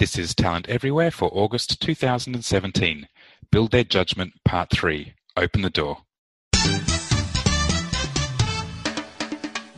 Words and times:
This 0.00 0.16
is 0.16 0.34
Talent 0.34 0.66
Everywhere 0.66 1.10
for 1.10 1.28
August 1.30 1.78
2017. 1.82 3.06
Build 3.52 3.70
Their 3.70 3.84
Judgment 3.84 4.32
Part 4.46 4.70
3. 4.70 5.12
Open 5.36 5.60
the 5.60 5.68
door. 5.68 5.98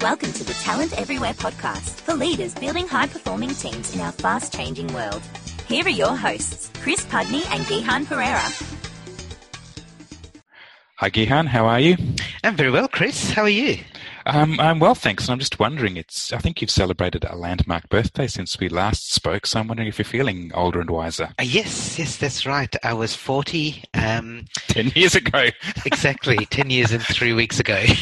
Welcome 0.00 0.32
to 0.32 0.44
the 0.44 0.56
Talent 0.62 0.96
Everywhere 0.96 1.32
podcast 1.32 2.02
for 2.02 2.14
leaders 2.14 2.54
building 2.54 2.86
high 2.86 3.08
performing 3.08 3.48
teams 3.48 3.96
in 3.96 4.00
our 4.00 4.12
fast 4.12 4.54
changing 4.54 4.86
world. 4.94 5.22
Here 5.66 5.84
are 5.84 5.88
your 5.88 6.16
hosts, 6.16 6.70
Chris 6.80 7.04
Pudney 7.04 7.42
and 7.46 7.64
Gihan 7.64 8.04
Perera. 8.04 8.78
Hi, 10.98 11.10
Gihan. 11.10 11.48
How 11.48 11.66
are 11.66 11.80
you? 11.80 11.96
I'm 12.44 12.54
very 12.54 12.70
well, 12.70 12.86
Chris. 12.86 13.32
How 13.32 13.42
are 13.42 13.48
you? 13.48 13.80
Um, 14.26 14.58
I'm 14.60 14.78
well, 14.78 14.94
thanks. 14.94 15.24
And 15.24 15.32
I'm 15.32 15.38
just 15.38 15.58
wondering, 15.58 15.96
it's 15.96 16.32
I 16.32 16.38
think 16.38 16.60
you've 16.60 16.70
celebrated 16.70 17.24
a 17.24 17.36
landmark 17.36 17.88
birthday 17.88 18.26
since 18.26 18.58
we 18.58 18.68
last 18.68 19.12
spoke, 19.12 19.46
so 19.46 19.60
I'm 19.60 19.68
wondering 19.68 19.88
if 19.88 19.98
you're 19.98 20.04
feeling 20.04 20.50
older 20.54 20.80
and 20.80 20.90
wiser. 20.90 21.30
Uh, 21.38 21.42
yes, 21.42 21.98
yes, 21.98 22.16
that's 22.16 22.46
right. 22.46 22.74
I 22.84 22.92
was 22.94 23.14
40. 23.14 23.84
Um, 23.94 24.44
Ten 24.68 24.92
years 24.94 25.14
ago. 25.14 25.48
exactly, 25.84 26.36
10 26.46 26.70
years 26.70 26.92
and 26.92 27.02
three 27.02 27.32
weeks 27.32 27.58
ago. 27.60 27.82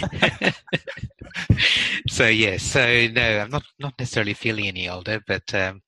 so, 2.08 2.26
yeah, 2.26 2.56
so 2.56 3.08
no, 3.08 3.40
I'm 3.40 3.50
not, 3.50 3.64
not 3.78 3.94
necessarily 3.98 4.34
feeling 4.34 4.66
any 4.66 4.88
older, 4.88 5.20
but 5.26 5.54
um, 5.54 5.82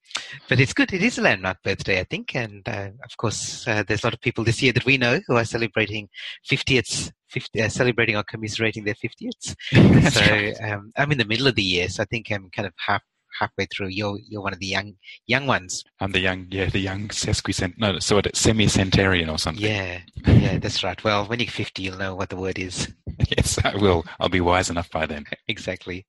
but 0.49 0.61
it's 0.61 0.73
good. 0.73 0.93
It 0.93 1.03
is 1.03 1.19
a 1.19 1.23
landmark 1.23 1.63
birthday, 1.63 2.01
I 2.01 2.05
think, 2.05 2.35
and 2.35 2.69
uh, 2.69 2.91
of 3.05 3.17
course, 3.17 3.67
uh, 3.67 3.83
there's 3.87 4.03
a 4.03 4.07
lot 4.07 4.15
of 4.15 4.21
people 4.21 4.45
this 4.45 4.63
year 4.63 4.73
that 4.73 4.85
we 4.85 4.99
know 4.99 5.21
who 5.27 5.37
are 5.37 5.45
celebrating 5.45 6.09
50th, 6.51 7.13
50, 7.31 7.63
uh, 7.63 7.69
celebrating 7.69 8.17
or 8.17 8.23
commiserating 8.25 8.85
their 8.85 8.95
50th. 8.95 9.55
so 10.13 10.65
um, 10.67 10.93
I'm 10.97 11.13
in 11.13 11.19
the 11.19 11.25
middle 11.25 11.47
of 11.47 11.55
the 11.55 11.63
year, 11.63 11.89
so 11.89 12.03
I 12.03 12.07
think 12.07 12.31
I'm 12.31 12.51
kind 12.51 12.67
of 12.67 12.75
half 12.77 13.03
halfway 13.39 13.67
through. 13.67 13.89
You're 13.89 14.19
you're 14.29 14.43
one 14.43 14.53
of 14.53 14.59
the 14.59 14.67
young 14.67 14.95
young 15.27 15.47
ones. 15.47 15.85
I'm 16.01 16.13
the 16.13 16.21
young, 16.21 16.47
yeah, 16.51 16.67
the 16.67 16.79
young 16.79 17.09
sesquicent. 17.09 17.79
No, 17.79 17.99
so 17.99 18.21
semi-centenarian 18.35 19.29
or 19.29 19.39
something. 19.39 19.65
Yeah, 19.65 20.01
yeah, 20.27 20.59
that's 20.63 20.83
right. 20.83 21.03
Well, 21.05 21.27
when 21.27 21.41
you're 21.41 21.49
50, 21.49 21.83
you'll 21.83 21.99
know 21.99 22.15
what 22.15 22.29
the 22.29 22.37
word 22.37 22.59
is. 22.59 22.93
yes, 23.37 23.59
I 23.65 23.77
will. 23.77 24.05
I'll 24.21 24.29
be 24.29 24.41
wise 24.41 24.71
enough 24.71 24.91
by 24.91 25.07
then. 25.07 25.25
exactly. 25.49 26.07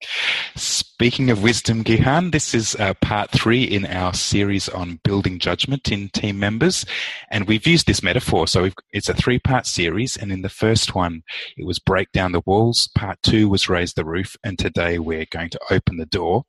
Speaking 0.55 1.29
of 1.29 1.44
wisdom, 1.44 1.83
Gihan, 1.83 2.31
this 2.31 2.53
is 2.53 2.75
uh, 2.75 2.94
part 2.95 3.31
three 3.31 3.63
in 3.63 3.85
our 3.85 4.13
series 4.13 4.69
on 4.69 4.99
building 5.03 5.39
judgment 5.39 5.91
in 5.91 6.09
team 6.09 6.39
members, 6.39 6.85
and 7.29 7.47
we've 7.47 7.67
used 7.67 7.88
this 7.88 8.03
metaphor. 8.03 8.47
So 8.47 8.69
it's 8.91 9.09
a 9.09 9.13
three-part 9.13 9.66
series, 9.66 10.17
and 10.17 10.31
in 10.31 10.41
the 10.41 10.49
first 10.49 10.95
one, 10.95 11.23
it 11.57 11.66
was 11.66 11.79
break 11.79 12.11
down 12.11 12.31
the 12.31 12.44
walls. 12.45 12.89
Part 12.95 13.19
two 13.23 13.49
was 13.49 13.69
raise 13.69 13.94
the 13.94 14.05
roof, 14.05 14.35
and 14.44 14.57
today 14.57 14.99
we're 14.99 15.27
going 15.29 15.49
to 15.49 15.59
open 15.69 15.97
the 15.97 16.05
door. 16.05 16.45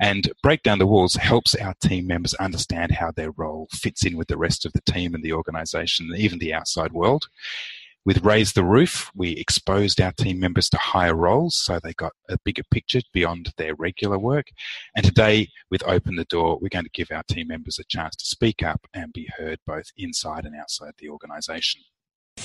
And 0.00 0.30
break 0.42 0.62
down 0.62 0.78
the 0.78 0.86
walls 0.86 1.14
helps 1.14 1.54
our 1.54 1.74
team 1.82 2.06
members 2.06 2.34
understand 2.34 2.92
how 2.92 3.10
their 3.10 3.30
role 3.32 3.68
fits 3.72 4.04
in 4.04 4.16
with 4.16 4.28
the 4.28 4.38
rest 4.38 4.64
of 4.64 4.72
the 4.72 4.82
team 4.82 5.14
and 5.14 5.22
the 5.22 5.32
organization, 5.32 6.10
even 6.16 6.38
the 6.38 6.54
outside 6.54 6.92
world. 6.92 7.28
With 8.06 8.24
Raise 8.24 8.54
the 8.54 8.64
Roof, 8.64 9.10
we 9.14 9.32
exposed 9.32 10.00
our 10.00 10.12
team 10.12 10.40
members 10.40 10.70
to 10.70 10.78
higher 10.78 11.14
roles 11.14 11.54
so 11.54 11.78
they 11.78 11.92
got 11.92 12.12
a 12.30 12.38
bigger 12.44 12.62
picture 12.70 13.02
beyond 13.12 13.52
their 13.58 13.74
regular 13.74 14.18
work. 14.18 14.46
And 14.96 15.04
today, 15.04 15.48
with 15.70 15.86
Open 15.86 16.16
the 16.16 16.24
Door, 16.24 16.60
we're 16.60 16.70
going 16.70 16.86
to 16.86 16.90
give 16.94 17.10
our 17.10 17.22
team 17.24 17.48
members 17.48 17.78
a 17.78 17.84
chance 17.84 18.16
to 18.16 18.24
speak 18.24 18.62
up 18.62 18.86
and 18.94 19.12
be 19.12 19.28
heard 19.36 19.58
both 19.66 19.90
inside 19.98 20.46
and 20.46 20.56
outside 20.56 20.94
the 20.98 21.10
organization. 21.10 21.82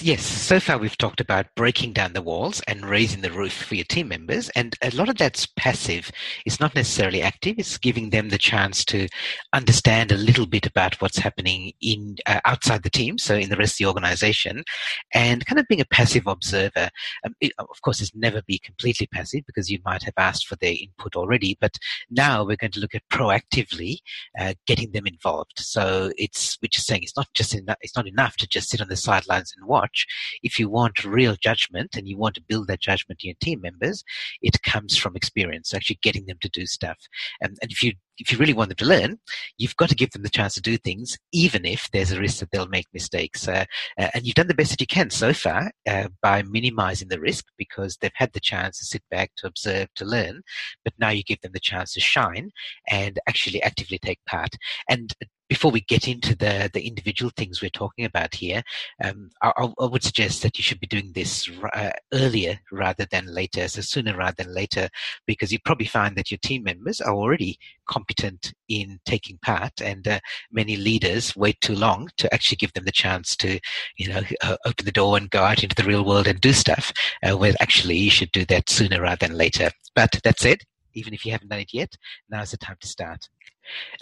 Yes, 0.02 0.24
so 0.26 0.60
far 0.60 0.78
we've 0.78 0.98
talked 0.98 1.22
about 1.22 1.48
breaking 1.56 1.94
down 1.94 2.14
the 2.14 2.22
walls 2.22 2.62
and 2.68 2.86
raising 2.86 3.22
the 3.22 3.32
roof 3.32 3.54
for 3.54 3.76
your 3.76 3.86
team 3.86 4.10
members, 4.10 4.50
and 4.50 4.76
a 4.82 4.94
lot 4.94 5.08
of 5.08 5.18
that's 5.18 5.48
passive. 5.56 6.12
It's 6.46 6.60
not 6.60 6.76
necessarily 6.76 7.22
active. 7.22 7.56
It's 7.58 7.78
giving 7.78 8.10
them 8.10 8.28
the 8.28 8.38
chance 8.38 8.84
to 8.86 9.08
understand 9.54 10.12
a 10.12 10.18
little 10.18 10.48
bit 10.48 10.66
about 10.66 11.02
what's 11.02 11.18
happening 11.18 11.72
in 11.82 12.18
uh, 12.26 12.42
outside 12.44 12.84
the 12.84 12.90
team, 12.90 13.18
so 13.18 13.36
in 13.36 13.50
the 13.50 13.56
rest 13.56 13.76
of 13.76 13.78
the 13.78 13.86
organization, 13.86 14.66
and 15.14 15.46
kind 15.46 15.60
of 15.60 15.68
being 15.70 15.82
a 15.82 15.86
passive 15.86 16.28
observer. 16.28 16.90
Um, 17.26 17.34
it, 17.40 17.54
of 17.58 17.82
course, 17.82 18.02
it's 18.02 18.14
never 18.14 18.42
be 18.46 18.60
completely 18.60 19.08
passive 19.08 19.44
because 19.48 19.72
you 19.72 19.80
might 19.86 20.04
have 20.04 20.14
asked 20.18 20.46
for 20.46 20.58
their 20.58 20.74
input 20.74 21.16
already, 21.16 21.58
but 21.62 21.78
now 22.12 22.44
we're 22.44 22.58
going 22.58 22.72
to 22.72 22.82
look 22.82 22.96
at 22.96 23.08
proactively 23.10 24.00
uh, 24.40 24.54
getting 24.68 24.92
them 24.92 25.08
involved. 25.08 25.54
So 25.58 26.12
it's 26.18 26.58
we're 26.62 26.68
just 26.70 26.86
saying 26.86 27.04
it's 27.04 27.18
not 27.18 27.30
just 27.34 27.56
enough, 27.56 27.78
it's 27.82 27.96
not 27.96 28.08
enough 28.08 28.36
to 28.38 28.48
just 28.48 28.70
sit 28.70 28.82
on 28.82 28.90
the 28.90 28.98
sidelines 28.98 29.54
and 29.58 29.66
watch 29.66 29.75
watch. 29.76 30.00
If 30.48 30.54
you 30.60 30.68
want 30.70 31.04
real 31.20 31.36
judgment 31.48 31.96
and 31.96 32.08
you 32.08 32.18
want 32.18 32.36
to 32.36 32.48
build 32.50 32.68
that 32.68 32.82
judgment 32.90 33.22
in 33.22 33.30
your 33.30 33.42
team 33.46 33.60
members, 33.62 34.04
it 34.42 34.62
comes 34.64 34.98
from 34.98 35.16
experience, 35.16 35.74
actually 35.74 36.00
getting 36.02 36.26
them 36.26 36.40
to 36.42 36.50
do 36.50 36.66
stuff. 36.66 37.00
And, 37.42 37.58
and 37.62 37.72
if 37.72 37.84
you 37.84 37.94
if 38.18 38.32
you 38.32 38.38
really 38.38 38.54
want 38.54 38.70
them 38.70 38.78
to 38.78 38.86
learn, 38.86 39.20
you've 39.58 39.76
got 39.76 39.90
to 39.90 39.96
give 39.96 40.12
them 40.12 40.24
the 40.24 40.30
chance 40.30 40.54
to 40.56 40.62
do 40.62 40.78
things, 40.78 41.18
even 41.32 41.66
if 41.66 41.90
there's 41.92 42.12
a 42.12 42.20
risk 42.20 42.40
that 42.40 42.52
they'll 42.52 42.68
make 42.68 42.88
mistakes. 42.94 43.48
Uh, 43.48 43.66
uh, 44.00 44.10
and 44.14 44.26
you've 44.26 44.36
done 44.36 44.48
the 44.48 44.54
best 44.54 44.72
that 44.72 44.82
you 44.82 44.88
can 44.88 45.10
so 45.10 45.34
far 45.34 45.72
uh, 45.88 46.08
by 46.22 46.42
minimizing 46.44 47.10
the 47.10 47.20
risk 47.20 47.46
because 47.58 47.98
they've 47.98 48.12
had 48.16 48.32
the 48.34 48.40
chance 48.40 48.80
to 48.80 48.86
sit 48.86 49.04
back, 49.12 49.32
to 49.38 49.48
observe, 49.48 49.88
to 49.96 50.06
learn. 50.06 50.42
But 50.84 50.94
now 50.98 51.10
you 51.10 51.24
give 51.24 51.42
them 51.42 51.52
the 51.54 51.60
chance 51.60 51.94
to 51.94 52.00
shine 52.00 52.52
and 52.90 53.20
actually 53.28 53.62
actively 53.64 53.98
take 53.98 54.20
part. 54.26 54.56
And 54.90 55.14
before 55.48 55.72
we 55.72 55.82
get 55.82 56.08
into 56.08 56.36
the, 56.36 56.70
the 56.74 56.88
individual 56.88 57.32
things 57.36 57.62
we're 57.62 57.70
talking 57.70 58.06
about 58.06 58.34
here, 58.34 58.64
um, 59.04 59.30
I, 59.42 59.52
I, 59.80 59.86
would 59.86 60.04
suggest 60.04 60.42
that 60.42 60.58
you 60.58 60.64
should 60.64 60.80
be 60.80 60.88
doing 60.88 61.12
this 61.14 61.50
uh, 61.74 61.92
earlier 62.14 62.60
rather 62.72 63.06
than 63.12 63.28
later, 63.28 63.68
so 63.68 63.82
sooner 63.82 64.18
rather 64.18 64.44
than 64.44 64.54
later, 64.54 64.90
because 65.28 65.52
you 65.52 65.60
probably 65.64 65.86
find 65.86 66.16
that 66.16 66.32
your 66.32 66.40
team 66.40 66.64
members 66.64 67.02
are 67.02 67.14
already 67.14 67.58
competent 67.88 68.54
in 68.70 69.00
taking 69.06 69.38
part, 69.44 69.82
and 69.82 70.08
uh, 70.08 70.20
many 70.52 70.76
leaders 70.76 71.36
wait 71.36 71.60
too 71.62 71.76
long 71.76 72.10
to 72.18 72.34
actually 72.34 72.58
give 72.58 72.74
them 72.74 72.86
the 72.86 72.92
chance 72.92 73.36
to, 73.38 73.60
you 73.98 74.10
know, 74.10 74.22
uh, 74.42 74.58
open 74.66 74.86
the 74.86 74.92
door 74.92 75.18
and 75.18 75.30
go 75.30 75.44
out 75.44 75.64
into 75.64 75.76
the 75.76 75.88
real 75.88 76.04
world 76.04 76.28
and 76.28 76.42
do 76.42 76.54
stuff. 76.54 76.92
Uh, 77.24 77.38
where 77.38 77.54
actually 77.60 77.96
you 77.96 78.10
should 78.10 78.32
do 78.32 78.46
that 78.46 78.70
sooner 78.70 79.02
rather 79.02 79.28
than 79.28 79.38
later. 79.38 79.70
But 79.96 80.20
that 80.24 80.40
said, 80.40 80.60
even 80.94 81.14
if 81.14 81.26
you 81.26 81.32
haven't 81.32 81.50
done 81.50 81.60
it 81.60 81.74
yet, 81.74 81.96
now's 82.30 82.52
the 82.52 82.58
time 82.58 82.78
to 82.80 82.88
start. 82.88 83.30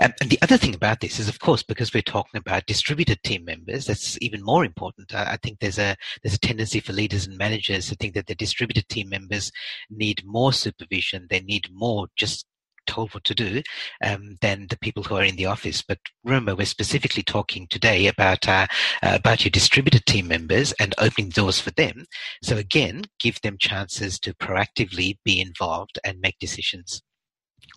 Um, 0.02 0.14
and 0.22 0.30
the 0.30 0.40
other 0.42 0.58
thing 0.58 0.76
about 0.76 1.00
this 1.00 1.20
is, 1.20 1.28
of 1.30 1.40
course, 1.40 1.64
because 1.64 1.94
we're 1.94 2.02
talking 2.02 2.38
about 2.40 2.66
distributed 2.66 3.22
team 3.24 3.46
members, 3.46 3.86
that's 3.86 4.18
even 4.22 4.44
more 4.44 4.66
important. 4.66 5.14
I, 5.14 5.34
I 5.34 5.38
think 5.38 5.60
there's 5.60 5.80
a 5.80 5.96
there's 6.22 6.36
a 6.36 6.40
tendency 6.40 6.80
for 6.80 6.94
leaders 6.94 7.28
and 7.28 7.38
managers 7.38 7.88
to 7.90 7.96
think 7.96 8.14
that 8.14 8.28
the 8.28 8.36
distributed 8.36 8.88
team 8.90 9.10
members 9.10 9.52
need 9.90 10.24
more 10.26 10.54
supervision. 10.54 11.28
They 11.30 11.42
need 11.42 11.70
more 11.72 12.08
just 12.16 12.46
told 12.86 13.14
what 13.14 13.24
to 13.26 13.36
do 13.36 13.62
um, 14.04 14.36
than 14.42 14.68
the 14.70 14.78
people 14.78 15.04
who 15.04 15.16
are 15.16 15.24
in 15.24 15.36
the 15.36 15.46
office. 15.46 15.82
But 15.82 16.00
remember, 16.24 16.56
we're 16.56 16.66
specifically 16.66 17.24
talking 17.24 17.68
today 17.68 18.08
about 18.08 18.48
uh, 18.48 18.68
uh, 19.02 19.16
about 19.16 19.44
your 19.44 19.52
distributed 19.52 20.06
team 20.06 20.28
members 20.28 20.74
and 20.74 20.94
opening 20.98 21.30
doors 21.30 21.60
for 21.60 21.72
them. 21.72 22.06
So 22.42 22.58
again, 22.58 23.06
give 23.20 23.40
them 23.42 23.58
chances 23.60 24.20
to 24.20 24.34
proactively 24.34 25.18
be 25.24 25.40
involved 25.40 26.00
and 26.04 26.20
make 26.20 26.40
decisions. 26.40 27.02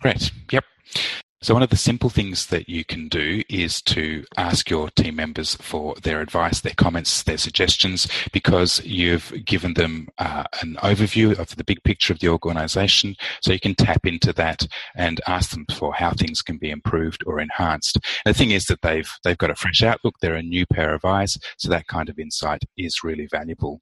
Great. 0.01 0.31
Yep. 0.51 0.65
So, 1.39 1.53
one 1.53 1.61
of 1.61 1.69
the 1.69 1.77
simple 1.77 2.09
things 2.09 2.47
that 2.47 2.67
you 2.67 2.83
can 2.83 3.09
do 3.09 3.43
is 3.47 3.79
to 3.83 4.25
ask 4.37 4.71
your 4.71 4.89
team 4.89 5.17
members 5.17 5.53
for 5.53 5.93
their 6.01 6.19
advice, 6.19 6.61
their 6.61 6.73
comments, 6.75 7.21
their 7.21 7.37
suggestions, 7.37 8.07
because 8.33 8.83
you've 8.83 9.31
given 9.45 9.75
them 9.75 10.07
uh, 10.17 10.45
an 10.63 10.77
overview 10.81 11.37
of 11.37 11.55
the 11.55 11.63
big 11.63 11.83
picture 11.83 12.11
of 12.11 12.19
the 12.21 12.29
organization. 12.29 13.15
So, 13.43 13.53
you 13.53 13.59
can 13.59 13.75
tap 13.75 14.07
into 14.07 14.33
that 14.33 14.65
and 14.95 15.21
ask 15.27 15.51
them 15.51 15.67
for 15.71 15.93
how 15.93 16.11
things 16.11 16.41
can 16.41 16.57
be 16.57 16.71
improved 16.71 17.23
or 17.27 17.39
enhanced. 17.39 17.99
And 18.25 18.33
the 18.33 18.37
thing 18.37 18.49
is 18.49 18.65
that 18.65 18.81
they've, 18.81 19.11
they've 19.23 19.37
got 19.37 19.51
a 19.51 19.55
fresh 19.55 19.83
outlook, 19.83 20.15
they're 20.19 20.33
a 20.33 20.41
new 20.41 20.65
pair 20.65 20.95
of 20.95 21.05
eyes, 21.05 21.37
so 21.57 21.69
that 21.69 21.85
kind 21.85 22.09
of 22.09 22.17
insight 22.17 22.63
is 22.77 23.03
really 23.03 23.27
valuable. 23.27 23.81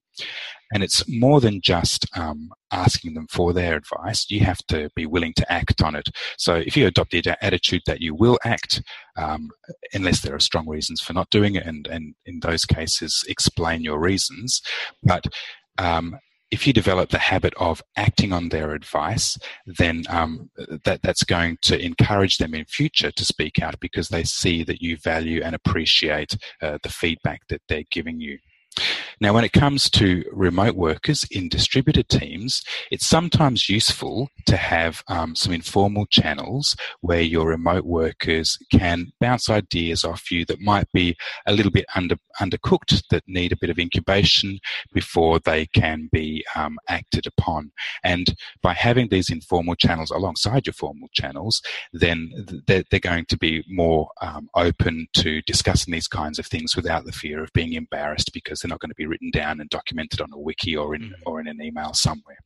And 0.74 0.84
it's 0.84 1.08
more 1.08 1.40
than 1.40 1.62
just 1.62 2.06
um, 2.18 2.50
asking 2.72 3.14
them 3.14 3.28
for 3.30 3.54
their 3.54 3.76
advice. 3.76 4.30
You 4.30 4.40
have 4.42 4.66
to 4.68 4.90
be 4.96 5.06
willing 5.06 5.34
to 5.38 5.52
act 5.52 5.82
on 5.84 5.96
it. 5.96 6.10
So 6.38 6.56
if 6.56 6.76
you 6.76 6.88
adopt 6.88 7.12
the 7.12 7.38
attitude 7.42 7.84
that 7.86 8.02
you 8.02 8.16
will 8.16 8.40
act, 8.44 8.82
um, 9.16 9.50
unless 9.94 10.22
there 10.22 10.36
are 10.36 10.40
strong 10.40 10.68
reasons 10.68 11.02
for 11.02 11.14
not 11.14 11.30
doing 11.30 11.56
it, 11.56 11.66
and, 11.66 11.88
and 11.88 12.16
in 12.26 12.40
those 12.40 12.66
cases, 12.66 13.24
explain 13.28 13.82
your 13.82 14.00
reasons. 14.00 14.62
But 15.04 15.28
um, 15.78 16.18
if 16.52 16.66
you 16.66 16.74
develop 16.74 17.10
the 17.10 17.18
habit 17.18 17.54
of 17.58 17.82
acting 17.98 18.32
on 18.32 18.50
their 18.50 18.72
advice, 18.72 19.38
then 19.66 20.04
um, 20.10 20.50
that 20.84 21.02
that's 21.02 21.24
going 21.24 21.58
to 21.64 21.78
encourage 21.78 22.38
them 22.38 22.54
in 22.54 22.66
future 22.66 23.12
to 23.12 23.26
speak 23.26 23.62
out 23.62 23.80
because 23.80 24.10
they 24.10 24.24
see 24.24 24.64
that 24.64 24.82
you 24.82 24.98
value 24.98 25.42
and 25.44 25.56
appreciate 25.56 26.38
uh, 26.62 26.78
the 26.84 26.90
feedback 26.90 27.42
that 27.50 27.62
they're 27.68 27.84
giving 27.92 28.20
you. 28.20 28.38
Now, 29.22 29.34
when 29.34 29.44
it 29.44 29.54
comes 29.54 29.90
to 29.92 30.24
remote 30.32 30.76
workers 30.76 31.26
in 31.32 31.50
distributed 31.50 32.10
teams, 32.10 32.64
it's 32.92 33.08
sometimes 33.08 33.70
useful 33.70 34.30
to 34.46 34.58
have 34.58 35.04
um, 35.08 35.36
some 35.36 35.54
informal 35.54 36.06
channels 36.08 36.76
where 37.02 37.22
your 37.22 37.48
remote 37.48 37.86
workers 37.86 38.58
can 38.72 39.12
bounce 39.20 39.50
ideas 39.50 40.04
off 40.04 40.32
you 40.32 40.46
that 40.46 40.62
might 40.62 40.92
be 40.94 41.16
a 41.46 41.54
little 41.54 41.72
bit 41.72 41.86
under 41.96 42.18
undercooked, 42.42 43.02
that 43.10 43.24
need 43.28 43.52
a 43.52 43.58
bit 43.58 43.70
of 43.70 43.80
incubation 43.80 44.60
before 44.94 45.40
they 45.40 45.66
can 45.68 46.10
be 46.12 46.46
um, 46.56 46.78
acted 46.90 47.26
upon. 47.26 47.72
And 48.04 48.36
by 48.62 48.74
having 48.74 49.10
these 49.10 49.30
informal 49.30 49.76
channels 49.76 50.12
alongside 50.12 50.68
your 50.68 50.74
formal 50.74 51.08
channels, 51.14 51.62
then 51.94 52.32
they're, 52.68 52.84
going 53.06 53.26
to 53.26 53.38
be 53.38 53.64
more 53.68 54.10
um, 54.22 54.50
open 54.56 55.06
to 55.14 55.42
discussing 55.44 55.92
these 55.92 56.08
kinds 56.08 56.40
of 56.40 56.46
things 56.48 56.76
without 56.76 57.06
the 57.06 57.12
fear 57.12 57.44
of 57.44 57.54
being 57.54 57.74
embarrassed 57.74 58.32
because 58.34 58.60
they're 58.60 58.70
not 58.70 58.80
going 58.80 58.90
to 58.90 58.96
be 58.96 59.05
written 59.08 59.32
down 59.32 59.60
and 59.60 59.70
documented 59.70 60.22
on 60.22 60.34
a 60.34 60.40
wiki 60.40 60.76
or 60.76 60.96
in 60.96 61.02
mm. 61.04 61.14
or 61.26 61.40
in 61.40 61.48
an 61.48 61.62
email 61.62 61.94
somewhere. 61.94 62.38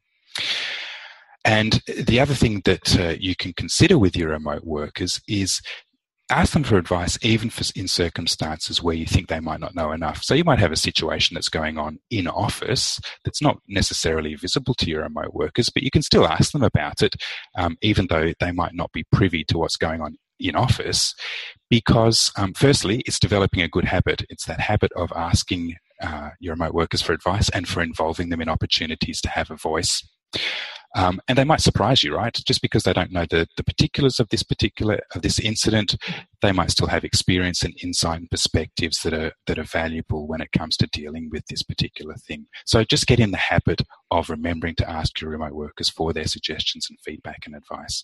And 1.45 1.81
the 1.87 2.19
other 2.19 2.33
thing 2.33 2.61
that 2.65 2.99
uh, 2.99 3.15
you 3.19 3.35
can 3.35 3.53
consider 3.53 3.97
with 3.97 4.15
your 4.15 4.29
remote 4.29 4.65
workers 4.65 5.21
is 5.27 5.61
ask 6.29 6.53
them 6.53 6.63
for 6.63 6.77
advice, 6.77 7.17
even 7.23 7.49
for, 7.49 7.63
in 7.75 7.87
circumstances 7.87 8.83
where 8.83 8.95
you 8.95 9.05
think 9.05 9.27
they 9.27 9.39
might 9.39 9.59
not 9.59 9.73
know 9.73 9.91
enough. 9.91 10.23
So 10.23 10.35
you 10.35 10.43
might 10.43 10.59
have 10.59 10.71
a 10.71 10.77
situation 10.77 11.33
that's 11.33 11.49
going 11.49 11.77
on 11.77 11.99
in 12.11 12.27
office 12.27 12.99
that's 13.25 13.41
not 13.41 13.57
necessarily 13.67 14.35
visible 14.35 14.75
to 14.75 14.89
your 14.89 15.03
remote 15.03 15.33
workers, 15.33 15.69
but 15.69 15.83
you 15.83 15.89
can 15.89 16.03
still 16.03 16.27
ask 16.27 16.51
them 16.51 16.63
about 16.63 17.01
it, 17.01 17.15
um, 17.57 17.77
even 17.81 18.07
though 18.09 18.33
they 18.39 18.51
might 18.51 18.75
not 18.75 18.91
be 18.91 19.05
privy 19.11 19.43
to 19.45 19.57
what's 19.57 19.77
going 19.77 20.01
on 20.01 20.17
in 20.39 20.55
office, 20.55 21.15
because 21.69 22.31
um, 22.37 22.53
firstly, 22.53 23.01
it's 23.05 23.19
developing 23.19 23.61
a 23.61 23.67
good 23.67 23.85
habit. 23.85 24.23
It's 24.29 24.45
that 24.45 24.59
habit 24.59 24.91
of 24.95 25.11
asking 25.15 25.75
uh, 26.01 26.29
your 26.39 26.53
remote 26.53 26.73
workers 26.73 27.01
for 27.01 27.13
advice 27.13 27.49
and 27.49 27.67
for 27.67 27.81
involving 27.81 28.29
them 28.29 28.41
in 28.41 28.49
opportunities 28.49 29.21
to 29.21 29.29
have 29.29 29.51
a 29.51 29.55
voice. 29.55 30.07
Um, 30.95 31.21
and 31.27 31.37
they 31.37 31.43
might 31.43 31.61
surprise 31.61 32.01
you, 32.01 32.15
right? 32.15 32.33
Just 32.47 32.63
because 32.63 32.83
they 32.83 32.93
don't 32.93 33.11
know 33.11 33.25
the, 33.29 33.47
the 33.57 33.63
particulars 33.63 34.19
of 34.19 34.29
this 34.29 34.41
particular 34.41 34.99
of 35.13 35.21
this 35.21 35.39
incident, 35.39 35.95
they 36.41 36.51
might 36.51 36.71
still 36.71 36.87
have 36.87 37.03
experience 37.03 37.61
and 37.61 37.75
insight 37.83 38.19
and 38.19 38.31
perspectives 38.31 39.03
that 39.03 39.13
are 39.13 39.33
that 39.45 39.59
are 39.59 39.63
valuable 39.63 40.27
when 40.27 40.41
it 40.41 40.51
comes 40.51 40.75
to 40.77 40.87
dealing 40.87 41.29
with 41.31 41.45
this 41.47 41.61
particular 41.61 42.15
thing. 42.15 42.47
So 42.65 42.83
just 42.83 43.05
get 43.05 43.19
in 43.19 43.31
the 43.31 43.37
habit 43.37 43.81
of 44.09 44.31
remembering 44.31 44.75
to 44.75 44.89
ask 44.89 45.21
your 45.21 45.29
remote 45.29 45.53
workers 45.53 45.89
for 45.89 46.11
their 46.11 46.25
suggestions 46.25 46.87
and 46.89 46.99
feedback 47.01 47.43
and 47.45 47.55
advice. 47.55 48.03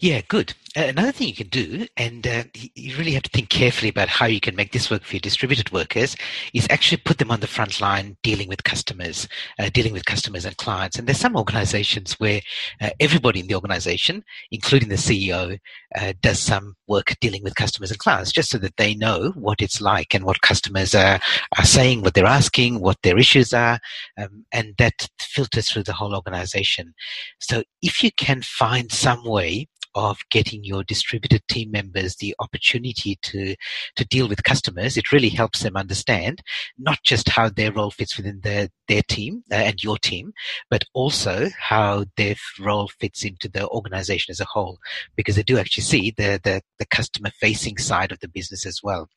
Yeah, 0.00 0.20
good. 0.28 0.54
Uh, 0.76 0.82
another 0.82 1.10
thing 1.10 1.26
you 1.26 1.34
can 1.34 1.48
do, 1.48 1.86
and 1.96 2.24
uh, 2.24 2.44
you 2.54 2.96
really 2.96 3.12
have 3.12 3.24
to 3.24 3.30
think 3.30 3.48
carefully 3.48 3.88
about 3.88 4.08
how 4.08 4.26
you 4.26 4.38
can 4.38 4.54
make 4.54 4.70
this 4.70 4.90
work 4.90 5.02
for 5.02 5.16
your 5.16 5.20
distributed 5.20 5.72
workers, 5.72 6.14
is 6.54 6.68
actually 6.70 6.98
put 6.98 7.18
them 7.18 7.32
on 7.32 7.40
the 7.40 7.48
front 7.48 7.80
line 7.80 8.16
dealing 8.22 8.48
with 8.48 8.62
customers, 8.62 9.26
uh, 9.58 9.70
dealing 9.72 9.92
with 9.92 10.04
customers 10.04 10.44
and 10.44 10.56
clients. 10.56 10.96
And 10.96 11.08
there's 11.08 11.18
some 11.18 11.36
organizations 11.36 12.12
where 12.20 12.40
uh, 12.80 12.90
everybody 13.00 13.40
in 13.40 13.48
the 13.48 13.56
organization, 13.56 14.22
including 14.52 14.88
the 14.88 14.94
CEO, 14.94 15.58
uh, 15.96 16.12
does 16.20 16.38
some 16.38 16.76
work 16.86 17.16
dealing 17.20 17.42
with 17.42 17.56
customers 17.56 17.90
and 17.90 17.98
clients, 17.98 18.30
just 18.30 18.50
so 18.50 18.58
that 18.58 18.76
they 18.76 18.94
know 18.94 19.32
what 19.34 19.60
it's 19.60 19.80
like 19.80 20.14
and 20.14 20.24
what 20.24 20.42
customers 20.42 20.94
are, 20.94 21.18
are 21.58 21.64
saying, 21.64 22.02
what 22.02 22.14
they're 22.14 22.24
asking, 22.24 22.80
what 22.80 22.98
their 23.02 23.18
issues 23.18 23.52
are, 23.52 23.80
um, 24.16 24.44
and 24.52 24.74
that 24.78 25.08
filters 25.18 25.68
through 25.68 25.82
the 25.82 25.92
whole 25.92 26.14
organization. 26.14 26.94
So 27.40 27.64
if 27.82 28.04
you 28.04 28.12
can 28.12 28.42
find 28.42 28.92
some 28.92 29.24
way 29.24 29.47
of 29.94 30.18
getting 30.30 30.64
your 30.64 30.84
distributed 30.84 31.42
team 31.48 31.70
members 31.70 32.16
the 32.16 32.34
opportunity 32.38 33.18
to 33.22 33.54
to 33.96 34.04
deal 34.06 34.28
with 34.28 34.44
customers, 34.44 34.96
it 34.96 35.12
really 35.12 35.28
helps 35.28 35.62
them 35.62 35.76
understand 35.76 36.42
not 36.78 36.98
just 37.04 37.28
how 37.28 37.48
their 37.48 37.72
role 37.72 37.90
fits 37.90 38.16
within 38.16 38.40
their 38.40 38.68
their 38.88 39.02
team 39.08 39.42
uh, 39.52 39.56
and 39.56 39.82
your 39.82 39.98
team, 39.98 40.32
but 40.70 40.84
also 40.94 41.48
how 41.58 42.04
their 42.16 42.34
role 42.58 42.88
fits 43.00 43.24
into 43.24 43.48
the 43.48 43.68
organization 43.68 44.32
as 44.32 44.40
a 44.40 44.46
whole, 44.46 44.78
because 45.16 45.36
they 45.36 45.42
do 45.42 45.58
actually 45.58 45.84
see 45.84 46.12
the 46.16 46.40
the, 46.42 46.60
the 46.78 46.86
customer 46.86 47.30
facing 47.40 47.78
side 47.78 48.12
of 48.12 48.18
the 48.20 48.28
business 48.28 48.66
as 48.66 48.80
well. 48.82 49.08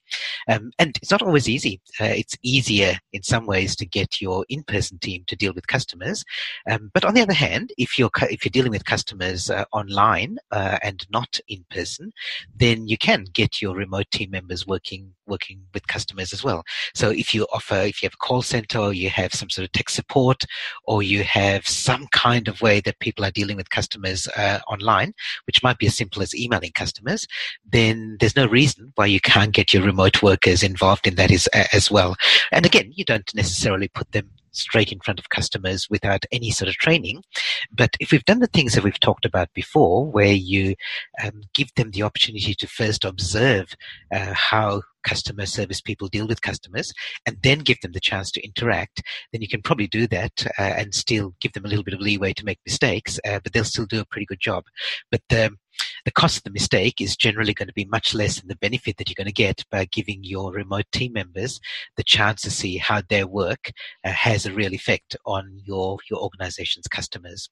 Um, 0.49 0.71
and 0.79 0.97
it's 1.01 1.11
not 1.11 1.21
always 1.21 1.47
easy. 1.47 1.81
Uh, 1.99 2.05
it's 2.05 2.37
easier 2.43 2.97
in 3.13 3.23
some 3.23 3.45
ways 3.45 3.75
to 3.77 3.85
get 3.85 4.21
your 4.21 4.45
in 4.49 4.63
person 4.63 4.97
team 4.99 5.23
to 5.27 5.35
deal 5.35 5.53
with 5.53 5.67
customers, 5.67 6.23
um, 6.69 6.91
but 6.93 7.05
on 7.05 7.13
the 7.13 7.21
other 7.21 7.33
hand, 7.33 7.71
if 7.77 7.97
you're 7.97 8.11
if 8.29 8.43
you're 8.43 8.51
dealing 8.51 8.71
with 8.71 8.85
customers 8.85 9.49
uh, 9.49 9.65
online 9.71 10.37
uh, 10.51 10.60
and 10.81 11.05
not 11.09 11.39
in 11.47 11.65
person, 11.69 12.11
then 12.55 12.87
you 12.87 12.97
can 12.97 13.25
get 13.33 13.61
your 13.61 13.75
remote 13.75 14.09
team 14.11 14.31
members 14.31 14.65
working 14.67 15.13
working 15.27 15.61
with 15.73 15.87
customers 15.87 16.33
as 16.33 16.43
well. 16.43 16.63
So 16.93 17.09
if 17.09 17.33
you 17.33 17.47
offer, 17.53 17.75
if 17.75 18.01
you 18.01 18.07
have 18.07 18.13
a 18.13 18.25
call 18.25 18.41
center 18.41 18.79
or 18.79 18.93
you 18.93 19.09
have 19.09 19.33
some 19.33 19.49
sort 19.49 19.65
of 19.65 19.71
tech 19.71 19.89
support 19.89 20.43
or 20.83 21.01
you 21.01 21.23
have 21.23 21.65
some 21.67 22.07
kind 22.11 22.47
of 22.47 22.61
way 22.61 22.81
that 22.81 22.99
people 22.99 23.23
are 23.23 23.31
dealing 23.31 23.55
with 23.55 23.69
customers 23.69 24.27
uh, 24.35 24.59
online, 24.67 25.13
which 25.47 25.63
might 25.63 25.77
be 25.77 25.87
as 25.87 25.95
simple 25.95 26.21
as 26.21 26.35
emailing 26.35 26.71
customers, 26.73 27.27
then 27.65 28.17
there's 28.19 28.35
no 28.35 28.45
reason 28.45 28.91
why 28.95 29.05
you 29.05 29.21
can't 29.21 29.53
get 29.53 29.73
your 29.73 29.83
remote 29.83 30.21
workers 30.21 30.63
involved 30.63 31.07
in 31.07 31.15
that 31.15 31.31
as, 31.31 31.47
as 31.71 31.89
well. 31.89 32.15
And 32.51 32.65
again, 32.65 32.91
you 32.93 33.05
don't 33.05 33.33
necessarily 33.33 33.87
put 33.87 34.11
them 34.11 34.29
straight 34.51 34.91
in 34.91 34.99
front 34.99 35.19
of 35.19 35.29
customers 35.29 35.87
without 35.89 36.25
any 36.31 36.51
sort 36.51 36.69
of 36.69 36.75
training. 36.75 37.23
But 37.71 37.91
if 37.99 38.11
we've 38.11 38.25
done 38.25 38.39
the 38.39 38.47
things 38.47 38.73
that 38.73 38.83
we've 38.83 38.99
talked 38.99 39.25
about 39.25 39.49
before, 39.53 40.05
where 40.05 40.33
you 40.33 40.75
um, 41.23 41.41
give 41.53 41.73
them 41.75 41.91
the 41.91 42.03
opportunity 42.03 42.53
to 42.53 42.67
first 42.67 43.05
observe 43.05 43.75
uh, 44.13 44.33
how 44.33 44.81
customer 45.03 45.45
service 45.45 45.81
people 45.81 46.07
deal 46.07 46.27
with 46.27 46.41
customers 46.41 46.93
and 47.25 47.37
then 47.41 47.59
give 47.59 47.79
them 47.81 47.91
the 47.91 47.99
chance 47.99 48.31
to 48.31 48.43
interact, 48.43 49.01
then 49.31 49.41
you 49.41 49.47
can 49.47 49.61
probably 49.61 49.87
do 49.87 50.07
that 50.07 50.45
uh, 50.59 50.61
and 50.61 50.93
still 50.93 51.33
give 51.41 51.53
them 51.53 51.65
a 51.65 51.67
little 51.67 51.83
bit 51.83 51.93
of 51.93 52.01
leeway 52.01 52.33
to 52.33 52.45
make 52.45 52.59
mistakes, 52.65 53.19
uh, 53.27 53.39
but 53.43 53.53
they'll 53.53 53.63
still 53.63 53.85
do 53.85 53.99
a 53.99 54.05
pretty 54.05 54.25
good 54.25 54.39
job. 54.39 54.63
But 55.09 55.21
um, 55.43 55.57
the 56.05 56.11
cost 56.11 56.37
of 56.37 56.43
the 56.43 56.51
mistake 56.51 57.01
is 57.01 57.15
generally 57.15 57.53
going 57.53 57.67
to 57.67 57.73
be 57.73 57.85
much 57.85 58.13
less 58.13 58.39
than 58.39 58.47
the 58.47 58.55
benefit 58.55 58.97
that 58.97 59.09
you're 59.09 59.15
going 59.15 59.25
to 59.25 59.33
get 59.33 59.63
by 59.69 59.85
giving 59.85 60.23
your 60.23 60.51
remote 60.51 60.85
team 60.91 61.13
members 61.13 61.59
the 61.97 62.03
chance 62.03 62.41
to 62.41 62.51
see 62.51 62.77
how 62.77 63.01
their 63.09 63.27
work 63.27 63.71
uh, 64.03 64.09
has 64.11 64.45
a 64.45 64.53
real 64.53 64.73
effect 64.73 65.15
on 65.25 65.59
your 65.65 65.97
your 66.09 66.19
organization's 66.19 66.87
customers. 66.87 67.49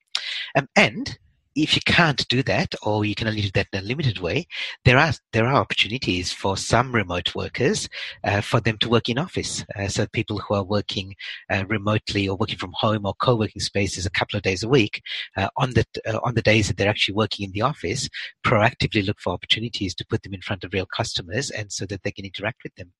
Um, 0.55 0.67
and 0.75 1.17
if 1.63 1.75
you 1.75 1.81
can't 1.85 2.27
do 2.27 2.41
that, 2.43 2.73
or 2.83 3.05
you 3.05 3.15
can 3.15 3.27
only 3.27 3.41
do 3.41 3.51
that 3.53 3.67
in 3.73 3.79
a 3.79 3.81
limited 3.83 4.19
way, 4.19 4.47
there 4.85 4.97
are 4.97 5.13
there 5.33 5.45
are 5.45 5.61
opportunities 5.61 6.31
for 6.31 6.57
some 6.57 6.93
remote 6.93 7.35
workers 7.35 7.89
uh, 8.23 8.41
for 8.41 8.59
them 8.59 8.77
to 8.79 8.89
work 8.89 9.09
in 9.09 9.17
office. 9.17 9.65
Uh, 9.75 9.87
so 9.87 10.07
people 10.07 10.39
who 10.39 10.53
are 10.55 10.63
working 10.63 11.15
uh, 11.51 11.63
remotely 11.67 12.27
or 12.27 12.37
working 12.37 12.57
from 12.57 12.73
home 12.73 13.05
or 13.05 13.13
co-working 13.15 13.61
spaces 13.61 14.05
a 14.05 14.11
couple 14.11 14.37
of 14.37 14.43
days 14.43 14.63
a 14.63 14.69
week, 14.69 15.01
uh, 15.37 15.49
on 15.57 15.71
the 15.71 15.85
uh, 16.07 16.19
on 16.23 16.35
the 16.35 16.41
days 16.41 16.67
that 16.67 16.77
they're 16.77 16.89
actually 16.89 17.15
working 17.15 17.45
in 17.45 17.51
the 17.51 17.61
office, 17.61 18.09
proactively 18.45 19.05
look 19.05 19.19
for 19.19 19.33
opportunities 19.33 19.93
to 19.95 20.05
put 20.05 20.23
them 20.23 20.33
in 20.33 20.41
front 20.41 20.63
of 20.63 20.73
real 20.73 20.85
customers, 20.85 21.49
and 21.49 21.71
so 21.71 21.85
that 21.85 22.03
they 22.03 22.11
can 22.11 22.25
interact 22.25 22.63
with 22.63 22.75
them. 22.75 22.91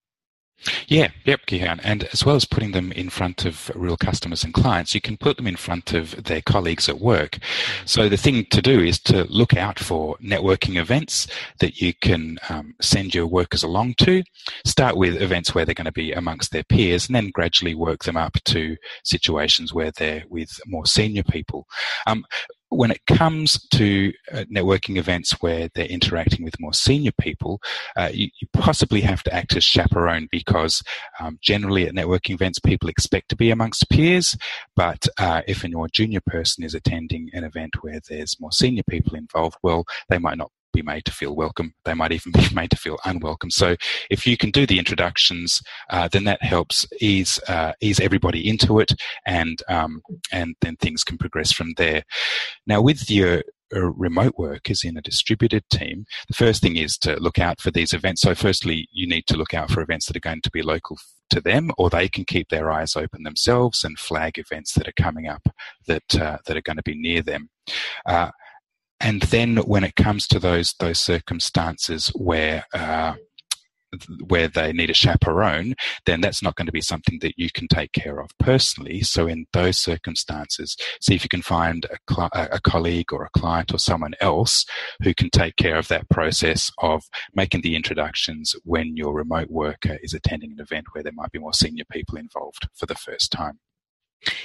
Yeah, 0.88 1.09
yep, 1.23 1.41
Gihan. 1.47 1.79
And 1.83 2.03
as 2.06 2.25
well 2.25 2.35
as 2.35 2.45
putting 2.45 2.71
them 2.71 2.91
in 2.91 3.09
front 3.09 3.45
of 3.45 3.71
real 3.75 3.97
customers 3.97 4.44
and 4.44 4.53
clients, 4.53 4.94
you 4.94 5.01
can 5.01 5.17
put 5.17 5.38
them 5.38 5.47
in 5.47 5.56
front 5.56 5.94
of 5.94 6.23
their 6.23 6.41
colleagues 6.41 6.89
at 6.89 7.00
work. 7.00 7.38
So 7.85 8.09
the 8.09 8.17
thing 8.17 8.45
to 8.45 8.61
do 8.61 8.79
is 8.79 9.00
to 9.01 9.23
look 9.25 9.56
out 9.56 9.79
for 9.79 10.17
networking 10.17 10.79
events 10.79 11.27
that 11.59 11.81
you 11.81 11.94
can 11.94 12.39
um, 12.50 12.75
send 12.81 13.15
your 13.15 13.27
workers 13.27 13.63
along 13.63 13.95
to. 14.00 14.23
Start 14.65 14.97
with 14.97 15.21
events 15.21 15.56
where 15.56 15.66
they're 15.66 15.75
going 15.75 15.85
to 15.85 15.92
be 15.92 16.11
amongst 16.11 16.51
their 16.51 16.63
peers 16.63 17.07
and 17.07 17.16
then 17.16 17.31
gradually 17.33 17.75
work 17.75 18.04
them 18.04 18.18
up 18.18 18.37
to 18.45 18.75
situations 19.04 19.73
where 19.73 19.92
they're 19.92 20.23
with 20.30 20.59
more 20.66 20.85
senior 20.85 21.23
people. 21.23 21.68
Um, 22.06 22.25
when 22.69 22.92
it 22.92 23.06
comes 23.07 23.59
to 23.69 24.14
uh, 24.31 24.44
networking 24.54 24.97
events 24.97 25.31
where 25.42 25.69
they're 25.73 25.85
interacting 25.85 26.44
with 26.45 26.59
more 26.59 26.73
senior 26.73 27.11
people, 27.19 27.59
uh, 27.97 28.09
you, 28.14 28.30
you, 28.40 28.47
possibly 28.54 29.02
have 29.02 29.23
to 29.23 29.33
act 29.33 29.56
as 29.56 29.64
chaperone 29.64 30.28
because 30.31 30.83
um, 31.19 31.40
generally 31.42 31.88
at 31.88 31.94
networking 31.94 32.33
events, 32.33 32.59
people 32.59 32.90
expect 32.90 33.30
to 33.30 33.35
be 33.35 33.52
amongst 33.52 33.90
peers. 33.90 34.38
But 34.76 35.07
uh, 35.18 35.42
if 35.47 35.64
a 35.64 35.69
more 35.69 35.88
junior 35.88 36.21
person 36.26 36.64
is 36.64 36.76
attending 36.76 37.30
an 37.33 37.44
event 37.44 37.81
where 37.81 37.99
there's 38.07 38.40
more 38.40 38.52
senior 38.52 38.83
people 38.88 39.16
involved, 39.16 39.57
well, 39.64 39.85
they 40.09 40.19
might 40.19 40.38
not 40.38 40.52
be 40.73 40.81
made 40.81 41.06
to 41.06 41.11
feel 41.11 41.35
welcome. 41.35 41.73
They 41.85 41.94
might 41.94 42.11
even 42.11 42.31
be 42.31 42.47
made 42.54 42.71
to 42.71 42.78
feel 42.78 42.97
unwelcome. 43.06 43.52
So 43.52 43.76
if 44.09 44.26
you 44.26 44.38
can 44.38 44.52
do 44.52 44.66
the 44.66 44.80
introductions, 44.80 45.61
uh, 45.90 46.07
then 46.07 46.23
that 46.26 46.42
helps 46.42 46.88
ease 46.99 47.40
uh, 47.47 47.73
ease 47.81 47.99
everybody 47.99 48.47
into 48.47 48.80
it, 48.80 48.94
and 49.26 49.61
um, 49.68 50.02
and 50.31 50.56
then 50.61 50.76
things 50.78 51.04
can 51.04 51.18
progress 51.18 51.52
from 51.52 51.73
there. 51.78 52.04
Now 52.68 52.81
with 52.81 53.09
your 53.09 53.44
uh, 53.76 53.92
remote 53.92 54.33
workers 54.38 54.83
in 54.83 54.97
a 54.97 55.02
distributed 55.02 55.64
team, 55.69 56.06
the 56.28 56.33
first 56.33 56.61
thing 56.61 56.76
is 56.76 56.97
to 56.97 57.19
look 57.19 57.38
out 57.38 57.61
for 57.61 57.69
these 57.69 57.94
events. 57.94 58.21
So, 58.21 58.33
firstly, 58.33 58.88
you 58.92 59.07
need 59.07 59.28
to 59.28 59.38
look 59.38 59.54
out 59.54 59.69
for 59.69 59.81
events 59.81 60.07
that 60.07 60.16
are 60.16 60.21
going 60.21 60.42
to 60.42 60.52
be 60.52 60.64
local 60.64 60.97
to 61.30 61.40
them, 61.40 61.69
or 61.78 61.90
they 61.90 62.07
can 62.07 62.26
keep 62.26 62.49
their 62.49 62.71
eyes 62.71 62.95
open 62.95 63.23
themselves 63.23 63.83
and 63.83 63.99
flag 63.99 64.40
events 64.40 64.73
that 64.73 64.88
are 64.88 64.94
coming 64.99 65.28
up 65.28 65.47
that 65.85 66.19
uh, 66.19 66.38
that 66.45 66.57
are 66.57 66.61
going 66.61 66.78
to 66.78 66.83
be 66.83 66.95
near 66.95 67.21
them. 67.21 67.49
Uh, 68.06 68.31
and 68.99 69.21
then 69.23 69.57
when 69.57 69.83
it 69.83 69.95
comes 69.95 70.27
to 70.27 70.39
those 70.39 70.73
those 70.79 70.99
circumstances 70.99 72.09
where 72.09 72.65
uh, 72.73 73.13
where 74.27 74.47
they 74.47 74.71
need 74.71 74.89
a 74.89 74.94
chaperone, 74.94 75.73
then 76.06 76.21
that's 76.21 76.44
not 76.44 76.56
going 76.56 76.65
to 76.65 76.71
be 76.71 76.81
something 76.81 77.19
that 77.21 77.33
you 77.37 77.49
can 77.51 77.68
take 77.68 77.91
care 77.91 78.19
of 78.19 78.29
personally. 78.39 79.01
So 79.01 79.27
in 79.27 79.45
those 79.53 79.79
circumstances, 79.79 80.75
see 81.01 81.15
if 81.15 81.23
you 81.23 81.29
can 81.29 81.41
find 81.41 81.85
a, 81.85 81.97
cl- 82.13 82.29
a 82.33 82.59
colleague 82.61 83.11
or 83.11 83.23
a 83.23 83.39
client 83.39 83.73
or 83.73 83.79
someone 83.79 84.13
else 84.21 84.65
who 85.03 85.13
can 85.13 85.29
take 85.29 85.56
care 85.56 85.77
of 85.77 85.87
that 85.87 86.09
process 86.09 86.71
of 86.79 87.03
making 87.33 87.61
the 87.61 87.75
introductions 87.75 88.56
when 88.63 88.95
your 88.95 89.13
remote 89.13 89.49
worker 89.49 89.97
is 90.03 90.13
attending 90.13 90.51
an 90.51 90.59
event 90.59 90.87
where 90.91 91.03
there 91.03 91.13
might 91.15 91.31
be 91.31 91.39
more 91.39 91.53
senior 91.53 91.85
people 91.91 92.18
involved 92.18 92.68
for 92.75 92.85
the 92.85 92.95
first 92.95 93.31
time. 93.31 93.59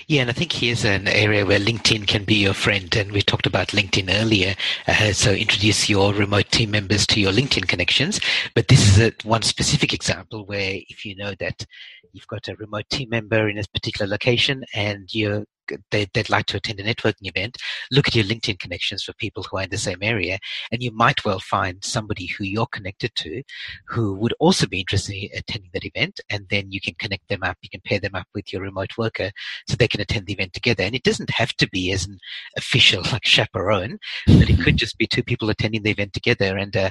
Yeah, 0.06 0.22
and 0.22 0.30
I 0.30 0.32
think 0.32 0.52
here's 0.52 0.84
an 0.84 1.08
area 1.08 1.44
where 1.44 1.58
LinkedIn 1.58 2.06
can 2.06 2.24
be 2.24 2.36
your 2.36 2.54
friend. 2.54 2.94
And 2.94 3.12
we 3.12 3.22
talked 3.22 3.46
about 3.46 3.68
LinkedIn 3.68 4.08
earlier. 4.08 4.54
Uh, 4.86 5.12
so 5.12 5.32
introduce 5.32 5.88
your 5.88 6.12
remote 6.14 6.50
team 6.50 6.70
members 6.70 7.06
to 7.08 7.20
your 7.20 7.32
LinkedIn 7.32 7.66
connections. 7.66 8.20
But 8.54 8.68
this 8.68 8.86
is 8.86 9.00
a, 9.00 9.12
one 9.26 9.42
specific 9.42 9.92
example 9.92 10.46
where 10.46 10.78
if 10.88 11.04
you 11.04 11.16
know 11.16 11.34
that 11.40 11.66
you've 12.12 12.26
got 12.28 12.48
a 12.48 12.56
remote 12.56 12.88
team 12.90 13.08
member 13.10 13.48
in 13.48 13.58
a 13.58 13.64
particular 13.72 14.08
location 14.08 14.64
and 14.74 15.12
you're 15.12 15.44
they, 15.90 16.06
would 16.14 16.30
like 16.30 16.46
to 16.46 16.56
attend 16.56 16.80
a 16.80 16.84
networking 16.84 17.28
event, 17.28 17.56
look 17.90 18.08
at 18.08 18.14
your 18.14 18.24
LinkedIn 18.24 18.58
connections 18.58 19.04
for 19.04 19.12
people 19.14 19.42
who 19.42 19.58
are 19.58 19.62
in 19.62 19.70
the 19.70 19.78
same 19.78 19.98
area, 20.02 20.38
and 20.70 20.82
you 20.82 20.90
might 20.92 21.24
well 21.24 21.40
find 21.40 21.84
somebody 21.84 22.26
who 22.26 22.44
you're 22.44 22.66
connected 22.66 23.12
to 23.16 23.42
who 23.88 24.14
would 24.14 24.34
also 24.40 24.66
be 24.66 24.80
interested 24.80 25.14
in 25.14 25.28
attending 25.36 25.70
that 25.72 25.84
event, 25.84 26.20
and 26.30 26.46
then 26.50 26.70
you 26.70 26.80
can 26.80 26.94
connect 26.98 27.28
them 27.28 27.42
up, 27.42 27.56
you 27.62 27.68
can 27.68 27.80
pair 27.84 27.98
them 27.98 28.14
up 28.14 28.26
with 28.34 28.52
your 28.52 28.62
remote 28.62 28.96
worker 28.98 29.30
so 29.68 29.76
they 29.76 29.88
can 29.88 30.00
attend 30.00 30.26
the 30.26 30.32
event 30.32 30.52
together. 30.52 30.82
And 30.82 30.94
it 30.94 31.02
doesn't 31.02 31.30
have 31.30 31.52
to 31.54 31.68
be 31.68 31.92
as 31.92 32.06
an 32.06 32.18
official 32.56 33.02
like 33.12 33.24
chaperone, 33.24 33.98
but 34.26 34.50
it 34.50 34.60
could 34.60 34.76
just 34.76 34.98
be 34.98 35.06
two 35.06 35.22
people 35.22 35.50
attending 35.50 35.82
the 35.82 35.90
event 35.90 36.12
together 36.12 36.56
and 36.56 36.76
uh, 36.76 36.90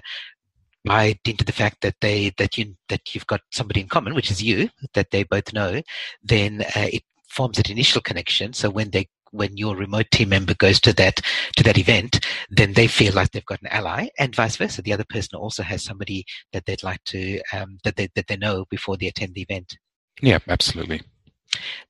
by 0.85 1.17
dint 1.23 1.41
of 1.41 1.47
the 1.47 1.53
fact 1.53 1.77
that 1.81 1.95
they 2.01 2.33
that 2.37 2.57
you 2.57 2.75
that 2.89 3.13
you've 3.13 3.27
got 3.27 3.41
somebody 3.51 3.81
in 3.81 3.87
common, 3.87 4.13
which 4.13 4.31
is 4.31 4.43
you, 4.43 4.69
that 4.93 5.11
they 5.11 5.23
both 5.23 5.53
know, 5.53 5.81
then 6.23 6.61
uh, 6.75 6.87
it 6.91 7.03
forms 7.33 7.57
that 7.57 7.69
initial 7.69 8.01
connection. 8.01 8.53
So 8.53 8.69
when 8.69 8.91
they 8.91 9.07
when 9.31 9.57
your 9.57 9.75
remote 9.75 10.05
team 10.11 10.29
member 10.29 10.53
goes 10.53 10.79
to 10.81 10.93
that 10.93 11.19
to 11.57 11.63
that 11.63 11.77
event, 11.77 12.25
then 12.49 12.73
they 12.73 12.87
feel 12.87 13.13
like 13.13 13.31
they've 13.31 13.45
got 13.45 13.61
an 13.61 13.67
ally, 13.67 14.07
and 14.19 14.35
vice 14.35 14.57
versa. 14.57 14.81
The 14.81 14.93
other 14.93 15.05
person 15.09 15.37
also 15.37 15.63
has 15.63 15.83
somebody 15.83 16.25
that 16.53 16.65
they'd 16.65 16.83
like 16.83 17.03
to 17.05 17.41
um, 17.51 17.79
that 17.83 17.95
they 17.95 18.09
that 18.15 18.27
they 18.27 18.37
know 18.37 18.65
before 18.69 18.95
they 18.95 19.07
attend 19.07 19.33
the 19.33 19.41
event. 19.41 19.77
Yeah, 20.21 20.39
absolutely. 20.47 21.01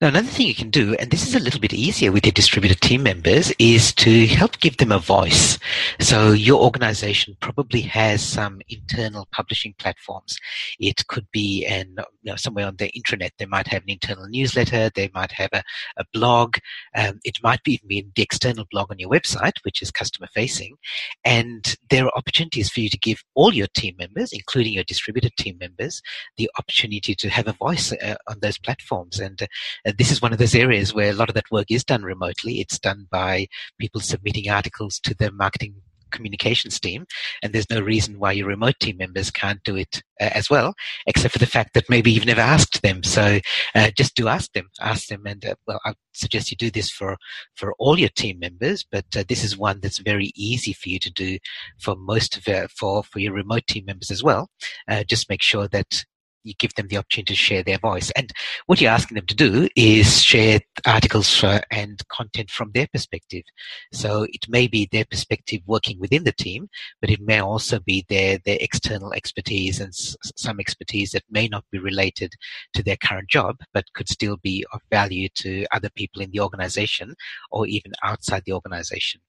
Now, 0.01 0.09
another 0.09 0.27
thing 0.27 0.47
you 0.47 0.55
can 0.55 0.69
do, 0.69 0.95
and 0.95 1.09
this 1.11 1.25
is 1.25 1.35
a 1.35 1.39
little 1.39 1.59
bit 1.59 1.73
easier 1.73 2.11
with 2.11 2.25
your 2.25 2.33
distributed 2.33 2.81
team 2.81 3.03
members, 3.03 3.53
is 3.59 3.93
to 3.95 4.27
help 4.27 4.59
give 4.59 4.77
them 4.77 4.91
a 4.91 4.99
voice. 4.99 5.57
So 5.99 6.31
your 6.31 6.61
organization 6.61 7.37
probably 7.39 7.81
has 7.81 8.21
some 8.23 8.61
internal 8.67 9.27
publishing 9.31 9.73
platforms. 9.79 10.37
It 10.79 11.07
could 11.07 11.27
be 11.31 11.65
an, 11.65 11.95
you 12.21 12.31
know, 12.31 12.35
somewhere 12.35 12.67
on 12.67 12.75
their 12.75 12.89
intranet. 12.89 13.31
They 13.37 13.45
might 13.45 13.67
have 13.67 13.83
an 13.83 13.89
internal 13.89 14.27
newsletter. 14.27 14.89
They 14.93 15.09
might 15.13 15.31
have 15.31 15.49
a, 15.53 15.63
a 15.97 16.05
blog. 16.11 16.57
Um, 16.95 17.19
it 17.23 17.37
might 17.41 17.63
be 17.63 17.79
even 17.83 18.11
the 18.15 18.23
external 18.23 18.65
blog 18.71 18.91
on 18.91 18.99
your 18.99 19.09
website, 19.09 19.53
which 19.63 19.81
is 19.81 19.91
customer 19.91 20.27
facing. 20.33 20.75
And 21.23 21.75
there 21.89 22.05
are 22.05 22.17
opportunities 22.17 22.69
for 22.69 22.81
you 22.81 22.89
to 22.89 22.97
give 22.97 23.23
all 23.35 23.53
your 23.53 23.67
team 23.67 23.95
members, 23.97 24.31
including 24.33 24.73
your 24.73 24.83
distributed 24.83 25.33
team 25.37 25.57
members, 25.59 26.01
the 26.37 26.49
opportunity 26.57 27.15
to 27.15 27.29
have 27.29 27.47
a 27.47 27.53
voice 27.53 27.93
uh, 27.93 28.15
on 28.27 28.39
those 28.41 28.57
platforms. 28.57 29.19
And 29.19 29.41
uh, 29.41 29.47
uh, 29.85 29.91
this 29.97 30.11
is 30.11 30.21
one 30.21 30.33
of 30.33 30.39
those 30.39 30.55
areas 30.55 30.93
where 30.93 31.11
a 31.11 31.15
lot 31.15 31.29
of 31.29 31.35
that 31.35 31.51
work 31.51 31.67
is 31.69 31.83
done 31.83 32.03
remotely. 32.03 32.59
It's 32.59 32.79
done 32.79 33.07
by 33.11 33.47
people 33.79 34.01
submitting 34.01 34.49
articles 34.49 34.99
to 35.01 35.13
the 35.13 35.31
marketing 35.31 35.75
communications 36.13 36.79
team, 36.79 37.05
and 37.41 37.51
there's 37.51 37.69
no 37.69 37.81
reason 37.81 38.19
why 38.19 38.31
your 38.31 38.47
remote 38.47 38.75
team 38.79 38.97
members 38.97 39.29
can't 39.29 39.61
do 39.63 39.75
it 39.75 40.01
uh, 40.21 40.29
as 40.33 40.49
well, 40.49 40.73
except 41.07 41.33
for 41.33 41.39
the 41.39 41.45
fact 41.45 41.73
that 41.73 41.89
maybe 41.89 42.11
you've 42.11 42.25
never 42.25 42.39
asked 42.39 42.81
them. 42.81 43.03
So 43.03 43.39
uh, 43.75 43.91
just 43.97 44.15
do 44.15 44.29
ask 44.29 44.53
them, 44.53 44.69
ask 44.79 45.07
them, 45.07 45.23
and 45.25 45.43
uh, 45.43 45.55
well, 45.67 45.81
I 45.83 45.95
suggest 46.13 46.51
you 46.51 46.57
do 46.57 46.71
this 46.71 46.89
for 46.89 47.17
for 47.55 47.73
all 47.79 47.99
your 47.99 48.09
team 48.09 48.39
members. 48.39 48.85
But 48.89 49.05
uh, 49.17 49.23
this 49.27 49.43
is 49.43 49.57
one 49.57 49.81
that's 49.81 49.97
very 49.97 50.31
easy 50.35 50.71
for 50.71 50.87
you 50.87 50.99
to 50.99 51.11
do 51.11 51.39
for 51.79 51.95
most 51.97 52.37
of 52.37 52.47
uh, 52.47 52.67
for 52.69 53.03
for 53.03 53.19
your 53.19 53.33
remote 53.33 53.67
team 53.67 53.85
members 53.85 54.11
as 54.11 54.23
well. 54.23 54.49
Just 55.07 55.29
make 55.29 55.41
sure 55.41 55.67
that 55.69 56.05
you 56.43 56.53
give 56.59 56.73
them 56.75 56.87
the 56.87 56.97
opportunity 56.97 57.33
to 57.33 57.37
share 57.37 57.63
their 57.63 57.77
voice. 57.77 58.11
And 58.11 58.31
what 58.65 58.81
you're 58.81 58.91
asking 58.91 59.15
them 59.15 59.25
to 59.27 59.35
do 59.35 59.67
is 59.75 60.21
share 60.21 60.59
articles 60.85 61.43
uh, 61.43 61.61
and 61.71 62.05
content 62.09 62.51
from 62.51 62.71
their 62.73 62.87
perspective. 62.87 63.43
So 63.91 64.23
it 64.29 64.47
may 64.49 64.67
be 64.67 64.87
their 64.91 65.05
perspective 65.05 65.61
working 65.65 65.99
within 65.99 66.23
the 66.23 66.31
team, 66.31 66.69
but 67.01 67.09
it 67.09 67.21
may 67.21 67.39
also 67.39 67.79
be 67.79 68.05
their, 68.09 68.39
their 68.45 68.57
external 68.59 69.13
expertise 69.13 69.79
and 69.79 69.89
s- 69.89 70.15
some 70.35 70.59
expertise 70.59 71.11
that 71.11 71.23
may 71.29 71.47
not 71.47 71.65
be 71.71 71.79
related 71.79 72.33
to 72.73 72.83
their 72.83 72.97
current 72.97 73.29
job, 73.29 73.57
but 73.73 73.91
could 73.93 74.09
still 74.09 74.37
be 74.37 74.65
of 74.73 74.81
value 74.89 75.29
to 75.35 75.65
other 75.71 75.89
people 75.95 76.21
in 76.21 76.31
the 76.31 76.39
organization 76.39 77.15
or 77.51 77.65
even 77.67 77.93
outside 78.03 78.43
the 78.45 78.53
organization. 78.53 79.21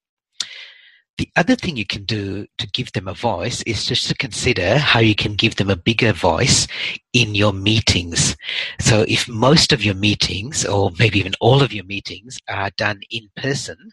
The 1.17 1.29
other 1.37 1.55
thing 1.55 1.77
you 1.77 1.87
can 1.87 2.05
do 2.05 2.47
to 2.59 2.67
give 2.69 2.91
them 2.93 3.07
a 3.07 3.15
voice 3.15 3.63
is 3.63 3.87
just 3.87 4.09
to 4.09 4.17
consider 4.17 4.79
how 4.79 4.99
you 4.99 5.15
can 5.15 5.37
give 5.37 5.55
them 5.57 5.71
a 5.71 5.77
bigger 5.77 6.13
voice 6.13 6.67
in 7.13 7.37
your 7.37 7.53
meetings. 7.53 8.37
So 8.81 9.05
if 9.07 9.29
most 9.29 9.73
of 9.73 9.85
your 9.85 9.95
meetings, 9.95 10.65
or 10.65 10.91
maybe 10.99 11.21
even 11.21 11.35
all 11.41 11.63
of 11.63 11.73
your 11.73 11.85
meetings, 11.85 12.39
are 12.49 12.71
done 12.77 13.01
in 13.11 13.29
person, 13.37 13.93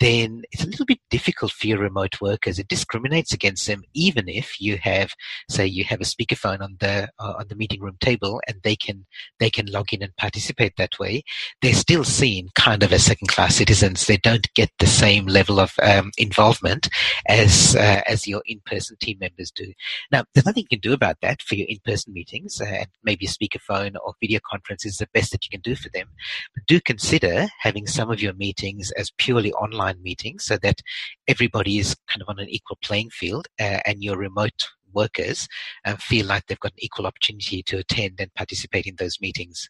then 0.00 0.42
it's 0.50 0.64
a 0.64 0.66
little 0.66 0.86
bit 0.86 0.98
difficult 1.10 1.52
for 1.52 1.66
your 1.66 1.78
remote 1.78 2.20
workers. 2.20 2.58
It 2.58 2.68
discriminates 2.68 3.32
against 3.32 3.66
them, 3.66 3.82
even 3.94 4.28
if 4.28 4.60
you 4.60 4.78
have, 4.78 5.12
say, 5.48 5.66
you 5.66 5.84
have 5.84 6.00
a 6.00 6.04
speakerphone 6.04 6.62
on 6.62 6.76
the 6.80 7.08
uh, 7.18 7.34
on 7.38 7.48
the 7.48 7.54
meeting 7.54 7.80
room 7.80 7.96
table, 8.00 8.40
and 8.48 8.56
they 8.62 8.76
can 8.76 9.06
they 9.38 9.50
can 9.50 9.66
log 9.66 9.92
in 9.92 10.02
and 10.02 10.16
participate 10.16 10.72
that 10.76 10.98
way. 10.98 11.22
They're 11.60 11.74
still 11.74 12.04
seen 12.04 12.48
kind 12.54 12.82
of 12.82 12.92
as 12.92 13.04
second 13.04 13.28
class 13.28 13.56
citizens. 13.56 14.06
They 14.06 14.16
don't 14.16 14.52
get 14.54 14.70
the 14.78 14.86
same 14.86 15.26
level 15.26 15.60
of 15.60 15.74
um, 15.82 16.10
involvement 16.16 16.88
as 17.28 17.76
uh, 17.76 18.00
as 18.06 18.26
your 18.26 18.42
in 18.46 18.60
person 18.64 18.96
team 19.00 19.18
members 19.20 19.50
do. 19.50 19.72
Now, 20.10 20.24
there's 20.32 20.46
nothing 20.46 20.62
you 20.62 20.78
can 20.78 20.80
do 20.80 20.94
about 20.94 21.16
that 21.20 21.42
for 21.42 21.56
your 21.56 21.66
in 21.68 21.78
person 21.84 22.12
meetings, 22.14 22.60
uh, 22.60 22.64
and 22.64 22.88
maybe 23.04 23.26
a 23.26 23.28
speakerphone 23.28 23.96
or 24.02 24.14
video 24.20 24.40
conference 24.50 24.86
is 24.86 24.96
the 24.96 25.08
best 25.12 25.32
that 25.32 25.44
you 25.44 25.50
can 25.50 25.60
do 25.60 25.76
for 25.76 25.90
them. 25.90 26.08
But 26.54 26.64
do 26.66 26.80
consider 26.80 27.48
having 27.60 27.86
some 27.86 28.10
of 28.10 28.22
your 28.22 28.32
meetings 28.32 28.90
as 28.92 29.12
purely 29.18 29.52
online 29.52 29.89
online 29.90 30.02
meetings 30.02 30.44
so 30.44 30.56
that 30.58 30.80
everybody 31.28 31.78
is 31.78 31.96
kind 32.08 32.22
of 32.22 32.28
on 32.28 32.38
an 32.38 32.48
equal 32.48 32.78
playing 32.82 33.10
field 33.10 33.46
uh, 33.60 33.80
and 33.86 34.02
your 34.02 34.16
remote 34.16 34.68
workers 34.92 35.48
uh, 35.84 35.96
feel 35.96 36.26
like 36.26 36.46
they've 36.46 36.60
got 36.60 36.72
an 36.72 36.84
equal 36.84 37.06
opportunity 37.06 37.62
to 37.62 37.78
attend 37.78 38.14
and 38.18 38.34
participate 38.34 38.86
in 38.86 38.96
those 38.98 39.18
meetings. 39.20 39.68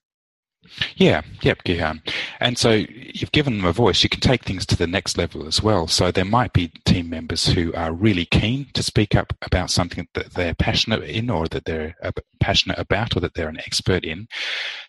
Yeah, 0.97 1.23
yep, 1.43 1.65
Gihan. 1.65 2.01
And 2.39 2.57
so 2.57 2.71
you've 2.71 3.33
given 3.33 3.57
them 3.57 3.67
a 3.67 3.73
voice. 3.73 4.03
You 4.03 4.09
can 4.09 4.21
take 4.21 4.45
things 4.45 4.65
to 4.67 4.77
the 4.77 4.87
next 4.87 5.19
level 5.19 5.47
as 5.47 5.63
well. 5.63 5.89
So 5.89 6.11
there 6.13 6.25
might 6.25 6.53
be 6.53 6.71
team 6.85 7.11
members 7.11 7.47
who 7.47 7.73
are 7.75 7.93
really 7.93 8.27
keen 8.27 8.67
to 8.75 8.83
speak 8.83 9.15
up 9.17 9.33
about 9.43 9.71
something 9.71 10.07
that 10.15 10.35
they're 10.35 10.55
passionate 10.55 11.03
in 11.03 11.29
or 11.29 11.49
that 11.49 11.65
they're 11.65 11.97
passionate 12.41 12.79
about 12.79 13.17
or 13.17 13.21
that 13.21 13.35
they're 13.35 13.49
an 13.49 13.59
expert 13.59 14.05
in. 14.05 14.29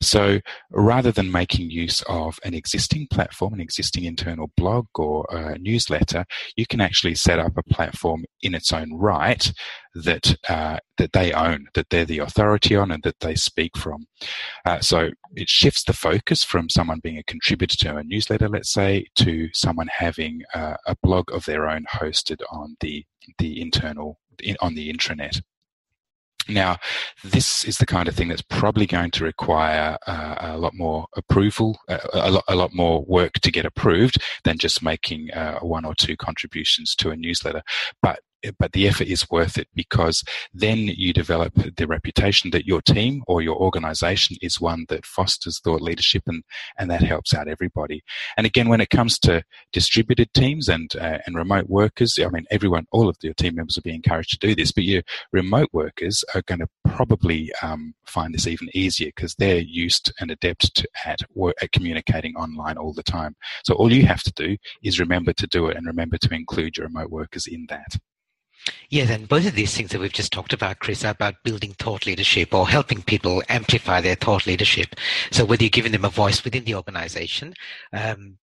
So 0.02 0.40
rather 0.72 1.12
than 1.12 1.32
making 1.32 1.72
use 1.72 2.02
of 2.08 2.38
an 2.44 2.54
existing 2.54 3.08
platform, 3.12 3.54
an 3.54 3.62
existing 3.62 4.04
internal 4.04 4.52
blog 4.58 4.88
or 4.96 5.26
newsletter, 5.60 6.26
you 6.58 6.68
can 6.68 6.82
actually 6.82 7.16
set 7.16 7.40
up 7.40 7.54
a 7.58 7.64
platform 7.64 8.26
in 8.42 8.54
its 8.54 8.72
own 8.72 8.94
right 8.94 9.52
that 9.94 10.36
uh, 10.50 10.78
that 10.98 11.14
they 11.14 11.34
own, 11.34 11.68
that 11.74 11.90
they're 11.90 12.06
the 12.06 12.20
authority 12.20 12.76
on, 12.76 12.92
and 12.92 13.04
that 13.04 13.20
they 13.20 13.36
speak 13.36 13.78
from. 13.78 14.08
Uh, 14.66 14.80
so 14.80 15.10
it 15.36 15.50
shifts 15.50 15.84
the 15.84 15.94
focus 15.94 16.44
from 16.44 16.70
someone 16.70 17.00
being 17.00 17.18
a 17.18 17.24
contributor 17.24 17.78
to 17.78 17.98
a 17.98 18.04
newsletter, 18.04 18.48
let's 18.48 18.72
say, 18.72 19.06
to 19.16 19.50
someone 19.54 19.90
having 19.92 20.42
uh, 20.54 20.76
a 20.88 20.96
blog 21.04 21.32
of 21.32 21.46
their 21.46 21.70
own 21.70 21.86
hosted 21.92 22.42
on 22.52 22.76
the 22.80 23.06
the 23.38 23.62
internal 23.62 24.20
in, 24.42 24.58
on 24.62 24.76
the 24.76 24.92
intranet. 24.92 25.42
Now, 26.48 26.78
this 27.24 27.64
is 27.64 27.78
the 27.78 27.86
kind 27.86 28.08
of 28.08 28.16
thing 28.16 28.30
that's 28.30 28.42
probably 28.42 28.88
going 28.88 29.12
to 29.12 29.24
require 29.24 29.98
uh, 30.08 30.36
a 30.40 30.58
lot 30.58 30.74
more 30.74 31.06
approval, 31.16 31.80
uh, 31.88 32.00
a, 32.14 32.32
lot, 32.32 32.44
a 32.48 32.56
lot 32.56 32.74
more 32.74 33.06
work 33.06 33.34
to 33.34 33.52
get 33.52 33.66
approved 33.66 34.16
than 34.44 34.58
just 34.58 34.82
making 34.82 35.32
uh, 35.32 35.60
one 35.60 35.86
or 35.86 35.94
two 35.94 36.18
contributions 36.18 36.96
to 36.96 37.12
a 37.12 37.16
newsletter. 37.16 37.62
But 38.02 38.22
but 38.60 38.72
the 38.72 38.88
effort 38.88 39.08
is 39.08 39.30
worth 39.30 39.58
it 39.58 39.68
because 39.76 40.24
then 40.54 40.78
you 40.80 41.14
develop 41.14 41.54
the 41.78 41.88
reputation 41.88 42.52
that 42.52 42.66
your 42.66 42.82
team 42.82 43.24
or 43.28 43.42
your 43.42 43.56
organization 43.56 44.38
is 44.42 44.62
one 44.62 44.86
that 44.90 45.06
fosters 45.06 45.60
thought 45.60 45.82
leadership 45.82 46.24
and, 46.28 46.44
and 46.78 46.90
that 46.90 47.04
helps 47.04 47.34
out 47.34 47.48
everybody. 47.48 48.04
And 48.38 48.46
again, 48.46 48.70
when 48.70 48.82
it 48.82 48.90
comes 48.90 49.20
to 49.20 49.44
distributed 49.72 50.34
teams 50.34 50.68
and, 50.68 50.94
uh, 50.96 51.20
and 51.26 51.36
remote 51.36 51.70
workers, 51.70 52.18
I 52.20 52.30
mean, 52.30 52.46
everyone, 52.52 52.88
all 52.92 53.10
of 53.10 53.18
your 53.22 53.34
team 53.34 53.56
members 53.56 53.76
will 53.76 53.90
be 53.90 53.96
encouraged 53.96 54.32
to 54.32 54.48
do 54.48 54.56
this, 54.56 54.72
but 54.72 54.84
your 54.84 55.04
remote 55.32 55.70
workers 55.72 56.24
are 56.36 56.44
going 56.44 56.60
to 56.60 56.68
probably 56.86 57.52
um, 57.62 57.94
find 58.06 58.34
this 58.34 58.48
even 58.48 58.70
easier 58.74 59.12
because 59.16 59.36
they're 59.36 59.60
used 59.60 60.12
and 60.20 60.32
adept 60.32 60.76
to, 60.76 60.88
at, 61.06 61.22
work, 61.34 61.56
at 61.62 61.72
communicating 61.72 62.36
online 62.36 62.78
all 62.78 62.94
the 62.94 63.04
time. 63.04 63.36
So 63.64 63.74
all 63.76 63.92
you 63.92 64.06
have 64.06 64.24
to 64.24 64.34
do 64.34 64.58
is 64.84 65.00
remember 65.00 65.34
to 65.34 65.48
do 65.48 65.68
it 65.68 65.78
and 65.78 65.86
remember 65.86 66.18
to 66.18 66.34
include 66.34 66.78
your 66.78 66.88
remote 66.88 67.10
workers 67.10 67.48
in 67.48 67.66
that. 67.70 67.98
Yes, 68.90 69.10
and 69.10 69.28
both 69.28 69.48
of 69.48 69.56
these 69.56 69.76
things 69.76 69.92
that 69.92 70.00
we've 70.00 70.12
just 70.12 70.34
talked 70.34 70.54
about, 70.54 70.80
Chris, 70.80 71.04
are 71.04 71.12
about 71.12 71.44
building 71.44 71.74
thought 71.74 72.06
leadership 72.06 72.54
or 72.54 72.68
helping 72.68 73.02
people 73.02 73.42
amplify 73.50 74.02
their 74.02 74.16
thought 74.16 74.46
leadership. 74.46 74.96
So 75.32 75.46
whether 75.46 75.64
you're 75.64 75.70
giving 75.70 75.92
them 75.94 76.06
a 76.06 76.10
voice 76.10 76.44
within 76.44 76.66
the 76.66 76.76
organization, 76.76 77.54
um, 77.94 78.38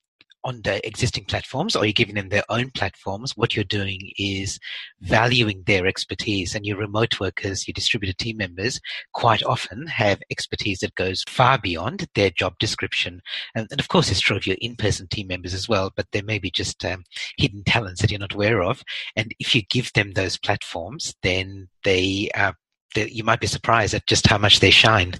on 0.45 0.63
the 0.63 0.87
existing 0.87 1.25
platforms 1.25 1.75
or 1.75 1.85
you're 1.85 1.93
giving 1.93 2.15
them 2.15 2.29
their 2.29 2.45
own 2.49 2.71
platforms, 2.71 3.33
what 3.37 3.55
you're 3.55 3.65
doing 3.65 4.13
is 4.19 4.59
valuing 5.01 5.63
their 5.67 5.87
expertise. 5.87 6.55
And 6.55 6.65
your 6.65 6.79
remote 6.79 7.21
workers, 7.21 7.67
your 7.67 7.73
distributed 7.73 8.19
team 8.19 8.37
members, 8.37 8.81
quite 9.13 9.43
often 9.43 9.87
have 9.87 10.21
expertise 10.31 10.81
that 10.81 10.95
goes 10.95 11.25
far 11.29 11.59
beyond 11.59 12.07
their 12.15 12.31
job 12.31 12.55
description. 12.59 13.21
And, 13.55 13.67
and 13.71 13.81
of 13.81 13.89
course, 13.89 14.11
it's 14.11 14.21
true 14.21 14.37
of 14.37 14.47
your 14.47 14.57
in 14.61 14.77
person 14.77 15.09
team 15.09 15.27
members 15.29 15.55
as 15.55 15.69
well, 15.69 15.91
but 15.95 16.07
there 16.13 16.23
may 16.23 16.39
be 16.39 16.51
just 16.51 16.85
um, 16.85 17.05
hidden 17.37 17.65
talents 17.65 18.01
that 18.01 18.11
you're 18.11 18.21
not 18.21 18.35
aware 18.35 18.63
of. 18.63 18.83
And 19.17 19.35
if 19.39 19.55
you 19.55 19.63
give 19.63 19.93
them 19.93 20.13
those 20.13 20.39
platforms, 20.39 21.15
then 21.23 21.69
they, 21.85 22.31
uh, 22.35 22.53
they 22.95 23.09
you 23.09 23.25
might 23.25 23.41
be 23.41 23.47
surprised 23.47 23.95
at 23.95 24.07
just 24.07 24.27
how 24.27 24.39
much 24.39 24.61
they 24.61 24.71
shine. 24.71 25.15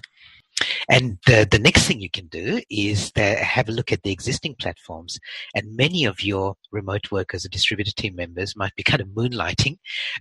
And 0.89 1.17
the, 1.25 1.47
the 1.49 1.59
next 1.59 1.85
thing 1.85 2.01
you 2.01 2.09
can 2.09 2.27
do 2.27 2.61
is 2.69 3.11
have 3.15 3.69
a 3.69 3.73
look 3.73 3.91
at 3.91 4.03
the 4.03 4.11
existing 4.11 4.55
platforms. 4.55 5.19
And 5.55 5.75
many 5.75 6.05
of 6.05 6.23
your 6.23 6.55
remote 6.71 7.11
workers 7.11 7.45
or 7.45 7.49
distributed 7.49 7.95
team 7.95 8.15
members 8.15 8.55
might 8.55 8.75
be 8.75 8.83
kind 8.83 9.01
of 9.01 9.07
moonlighting 9.09 9.77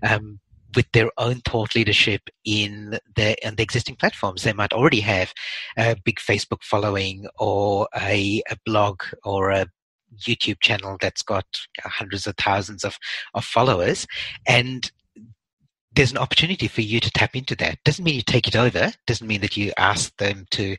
um, 0.09 0.41
with 0.75 0.87
their 0.93 1.11
own 1.19 1.41
thought 1.41 1.75
leadership 1.75 2.23
in 2.45 2.99
the, 3.17 3.47
in 3.47 3.57
the 3.57 3.63
existing 3.63 3.97
platforms. 3.97 4.43
They 4.43 4.53
might 4.53 4.73
already 4.73 5.01
have 5.01 5.33
a 5.77 5.97
big 6.05 6.17
Facebook 6.17 6.63
following 6.63 7.27
or 7.39 7.89
a, 7.97 8.43
a 8.51 8.57
blog 8.67 9.03
or 9.25 9.51
a 9.51 9.67
YouTube 10.17 10.61
channel 10.61 10.97
that's 11.01 11.23
got 11.23 11.47
hundreds 11.83 12.27
of 12.27 12.37
thousands 12.37 12.85
of, 12.85 12.99
of 13.35 13.45
followers. 13.45 14.07
And 14.47 14.91
there's 15.99 16.13
an 16.13 16.19
opportunity 16.19 16.69
for 16.69 16.81
you 16.81 17.01
to 17.01 17.11
tap 17.11 17.35
into 17.35 17.57
that. 17.57 17.77
Doesn't 17.85 18.05
mean 18.05 18.15
you 18.15 18.23
take 18.23 18.47
it 18.47 18.55
over. 18.55 18.93
Doesn't 19.09 19.27
mean 19.27 19.41
that 19.41 19.57
you 19.57 19.73
ask 19.79 20.17
them 20.19 20.47
to 20.53 20.77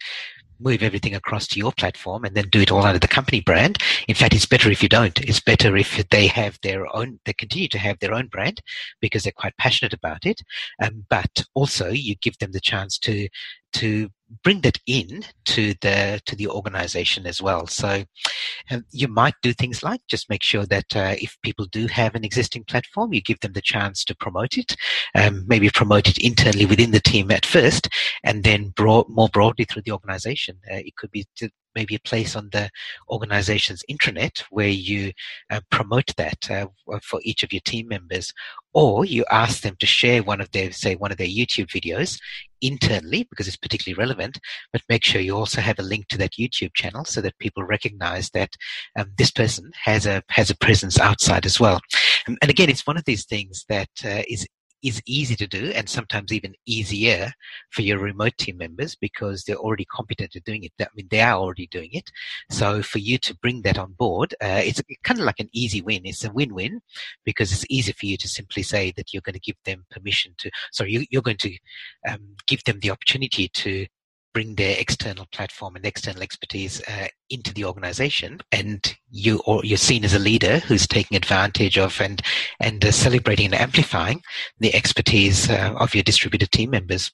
move 0.62 0.82
everything 0.82 1.14
across 1.14 1.46
to 1.48 1.60
your 1.60 1.74
platform 1.74 2.24
and 2.24 2.36
then 2.36 2.48
do 2.50 2.62
it 2.62 2.72
all 2.72 2.86
under 2.86 3.00
the 3.00 3.08
company 3.08 3.42
brand. 3.42 3.80
In 4.08 4.16
fact, 4.16 4.34
it's 4.34 4.46
better 4.46 4.72
if 4.72 4.82
you 4.82 4.88
don't. 4.88 5.20
It's 5.20 5.42
better 5.42 5.76
if 5.76 6.08
they 6.08 6.28
have 6.28 6.58
their 6.64 6.86
own, 6.96 7.20
they 7.26 7.34
continue 7.34 7.68
to 7.68 7.78
have 7.78 8.00
their 8.00 8.14
own 8.14 8.28
brand 8.28 8.62
because 9.02 9.24
they're 9.24 9.34
quite 9.34 9.58
passionate 9.58 9.94
about 9.94 10.26
it. 10.26 10.42
Um, 10.82 11.06
but 11.10 11.44
also 11.54 11.90
you 11.90 12.16
give 12.16 12.38
them 12.38 12.54
the 12.54 12.62
chance 12.62 12.98
to, 13.00 13.28
to 13.74 14.10
bring 14.44 14.62
that 14.62 14.78
in 14.86 15.24
to 15.44 15.74
the 15.82 16.22
to 16.26 16.36
the 16.36 16.48
organization 16.48 17.26
as 17.26 17.42
well. 17.42 17.66
So 17.68 18.04
um, 18.70 18.86
you 18.92 19.08
might 19.08 19.34
do 19.42 19.54
things 19.54 19.84
like 19.84 20.02
just 20.08 20.30
make 20.30 20.44
sure 20.44 20.66
that 20.68 20.96
uh, 20.96 21.16
if 21.20 21.38
people 21.42 21.66
do 21.66 21.88
have 21.88 22.16
an 22.16 22.24
existing 22.24 22.66
platform, 22.66 23.14
you 23.14 23.22
give 23.22 23.40
them 23.40 23.54
the 23.54 23.62
chance 23.62 24.04
to 24.06 24.16
promote 24.16 24.58
it, 24.58 24.76
um, 25.16 25.46
maybe 25.48 25.70
promote 25.70 26.08
it 26.08 26.18
internally 26.20 26.66
within 26.66 26.92
the 26.92 27.00
team 27.00 27.32
at 27.32 27.46
first, 27.46 27.90
and 28.24 28.44
then 28.44 28.70
broad, 28.70 29.10
more 29.10 29.30
broadly 29.30 29.66
through 29.66 29.84
the 29.84 29.92
organization. 29.92 30.58
Uh, 30.72 30.76
it 30.76 30.96
could 30.96 31.12
be 31.12 31.26
to, 31.38 31.50
maybe 31.76 31.96
a 31.96 32.00
place 32.00 32.36
on 32.36 32.50
the 32.52 32.70
organization's 33.10 33.84
intranet 33.90 34.44
where 34.50 34.68
you 34.68 35.12
uh, 35.50 35.62
promote 35.70 36.16
that 36.18 36.50
uh, 36.50 36.68
for 37.02 37.20
each 37.24 37.44
of 37.44 37.54
your 37.54 37.62
team 37.62 37.88
members 37.88 38.34
or 38.74 39.06
you 39.06 39.26
ask 39.32 39.62
them 39.62 39.76
to 39.80 39.86
share 39.86 40.22
one 40.24 40.42
of 40.42 40.52
their 40.52 40.72
say 40.72 40.96
one 40.96 41.12
of 41.12 41.18
their 41.18 41.28
youtube 41.28 41.68
videos 41.68 42.20
internally 42.62 43.26
because 43.30 43.48
it's 43.48 43.58
particularly 43.58 43.98
relevant 43.98 44.40
but 44.74 44.82
make 44.90 45.04
sure 45.04 45.22
you 45.22 45.36
also 45.36 45.62
have 45.62 45.80
a 45.80 45.84
link 45.84 46.08
to 46.08 46.18
that 46.18 46.34
youtube 46.34 46.74
channel 46.74 47.06
so 47.06 47.22
that 47.22 47.38
people 47.40 47.64
recognize 47.64 48.30
that 48.32 48.50
um, 48.98 49.12
this 49.18 49.32
person 49.32 49.72
has 49.84 50.06
a 50.06 50.24
has 50.30 50.50
a 50.50 50.58
presence 50.58 51.00
outside 51.00 51.46
as 51.46 51.60
well. 51.60 51.80
And, 52.28 52.38
again 52.44 52.70
it's 52.70 52.88
one 52.88 52.98
of 52.98 53.06
these 53.06 53.26
things 53.26 53.66
that 53.70 53.90
uh, 54.04 54.24
is 54.28 54.48
is 54.84 55.02
easy 55.06 55.36
to 55.36 55.48
do 55.48 55.72
and 55.76 55.90
sometimes 55.90 56.32
even 56.32 56.54
easier 56.66 57.32
for 57.72 57.82
your 57.82 58.00
remote 58.00 58.38
team 58.38 58.58
members 58.58 58.96
because 58.96 59.44
they're 59.44 59.56
already 59.56 59.86
competent 59.86 60.36
at 60.36 60.44
doing 60.44 60.64
it. 60.64 60.72
I 60.80 60.88
mean, 60.96 61.08
they 61.10 61.22
are 61.22 61.38
already 61.38 61.68
doing 61.68 61.90
it. 61.94 62.10
So 62.50 62.82
for 62.82 63.00
you 63.00 63.18
to 63.20 63.36
bring 63.36 63.62
that 63.64 63.78
on 63.78 63.94
board, 63.94 64.34
uh, 64.42 64.62
it's 64.64 64.82
kind 65.04 65.20
of 65.20 65.26
like 65.26 65.40
an 65.40 65.50
easy 65.54 65.82
win. 65.82 66.02
It's 66.06 66.24
a 66.24 66.32
win-win 66.32 66.82
because 67.26 67.52
it's 67.52 67.66
easy 67.70 67.92
for 67.92 68.06
you 68.06 68.18
to 68.18 68.28
simply 68.28 68.64
say 68.64 68.94
that 68.96 69.14
you're 69.14 69.22
going 69.22 69.34
to 69.34 69.40
give 69.40 69.58
them 69.66 69.86
permission 69.92 70.34
to, 70.40 70.52
sorry, 70.72 71.06
you, 71.10 71.20
are 71.20 71.24
going 71.24 71.38
to 71.38 71.58
um, 72.10 72.36
give 72.48 72.64
them 72.64 72.80
the 72.80 72.92
opportunity 72.92 73.48
to 73.50 73.86
bring 74.34 74.56
their 74.56 74.76
external 74.80 75.26
platform 75.32 75.76
and 75.76 75.86
external 75.86 76.22
expertise 76.22 76.82
uh, 76.88 77.08
into 77.30 77.54
the 77.54 77.66
organization. 77.66 78.40
And 78.52 78.96
you 79.12 79.42
or 79.46 79.64
you're 79.66 79.78
seen 79.78 80.06
as 80.06 80.14
a 80.14 80.20
leader 80.20 80.60
who's 80.60 80.88
taking 80.88 81.18
advantage 81.18 81.78
of 81.78 82.00
and 82.02 82.22
and 82.60 82.84
uh, 82.84 82.92
celebrating 82.92 83.48
and 83.48 83.56
amplifying 83.56 84.22
the 84.60 84.74
expertise 84.74 85.50
uh, 85.50 85.74
of 85.78 85.94
your 85.94 86.04
distributed 86.04 86.52
team 86.52 86.72
members 86.72 87.12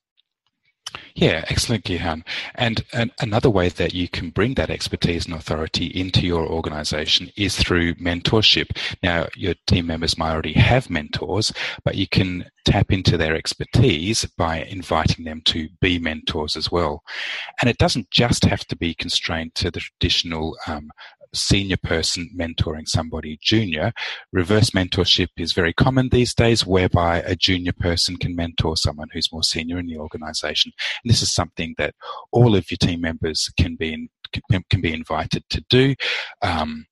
yeah, 1.15 1.45
excellent, 1.48 1.86
Gihan. 1.86 2.24
And, 2.55 2.84
and, 2.91 3.12
another 3.22 3.50
way 3.50 3.69
that 3.69 3.93
you 3.93 4.10
can 4.10 4.32
bring 4.32 4.56
that 4.56 4.69
expertise 4.69 5.25
and 5.25 5.34
authority 5.34 5.86
into 5.86 6.28
your 6.28 6.45
organization 6.45 7.32
is 7.38 7.56
through 7.56 7.95
mentorship. 7.95 8.78
Now, 9.01 9.28
your 9.34 9.56
team 9.65 9.88
members 9.88 10.17
might 10.17 10.34
already 10.34 10.51
have 10.54 10.89
mentors, 10.89 11.54
but 11.86 11.95
you 11.95 12.06
can 12.06 12.45
tap 12.65 12.91
into 12.91 13.15
their 13.15 13.34
expertise 13.34 14.25
by 14.38 14.63
inviting 14.63 15.23
them 15.23 15.41
to 15.45 15.69
be 15.80 15.99
mentors 15.99 16.58
as 16.58 16.69
well. 16.69 17.01
And 17.62 17.69
it 17.69 17.78
doesn't 17.78 18.12
just 18.12 18.43
have 18.43 18.65
to 18.65 18.75
be 18.75 18.93
constrained 18.93 19.56
to 19.56 19.71
the 19.71 19.80
traditional 19.80 20.58
um, 20.67 20.89
senior 21.36 21.78
person 21.78 22.30
mentoring 22.38 22.88
somebody 22.88 23.38
junior. 23.41 23.91
Reverse 24.32 24.71
mentorship 24.71 25.28
is 25.38 25.54
very 25.54 25.74
common 25.74 26.10
these 26.10 26.34
days, 26.34 26.65
whereby 26.65 27.21
a 27.21 27.36
junior 27.36 27.74
person 27.74 28.17
can 28.17 28.36
mentor 28.36 28.78
someone 28.78 29.10
who's 29.13 29.32
more 29.32 29.43
senior 29.43 29.78
in 29.78 29.88
the 29.88 29.98
organization. 29.98 30.71
And 31.04 31.12
this 31.12 31.21
is 31.21 31.32
something 31.32 31.76
that 31.78 31.95
all 32.32 32.56
of 32.56 32.69
your 32.71 32.78
team 32.78 33.02
members 33.02 33.52
can 33.58 33.76
be 33.76 33.93
in, 33.93 34.10
can, 34.32 34.63
can 34.69 34.82
be 34.82 34.93
invited 34.93 35.43
to 35.50 35.63
do. 35.69 35.95
Um, 36.41 36.86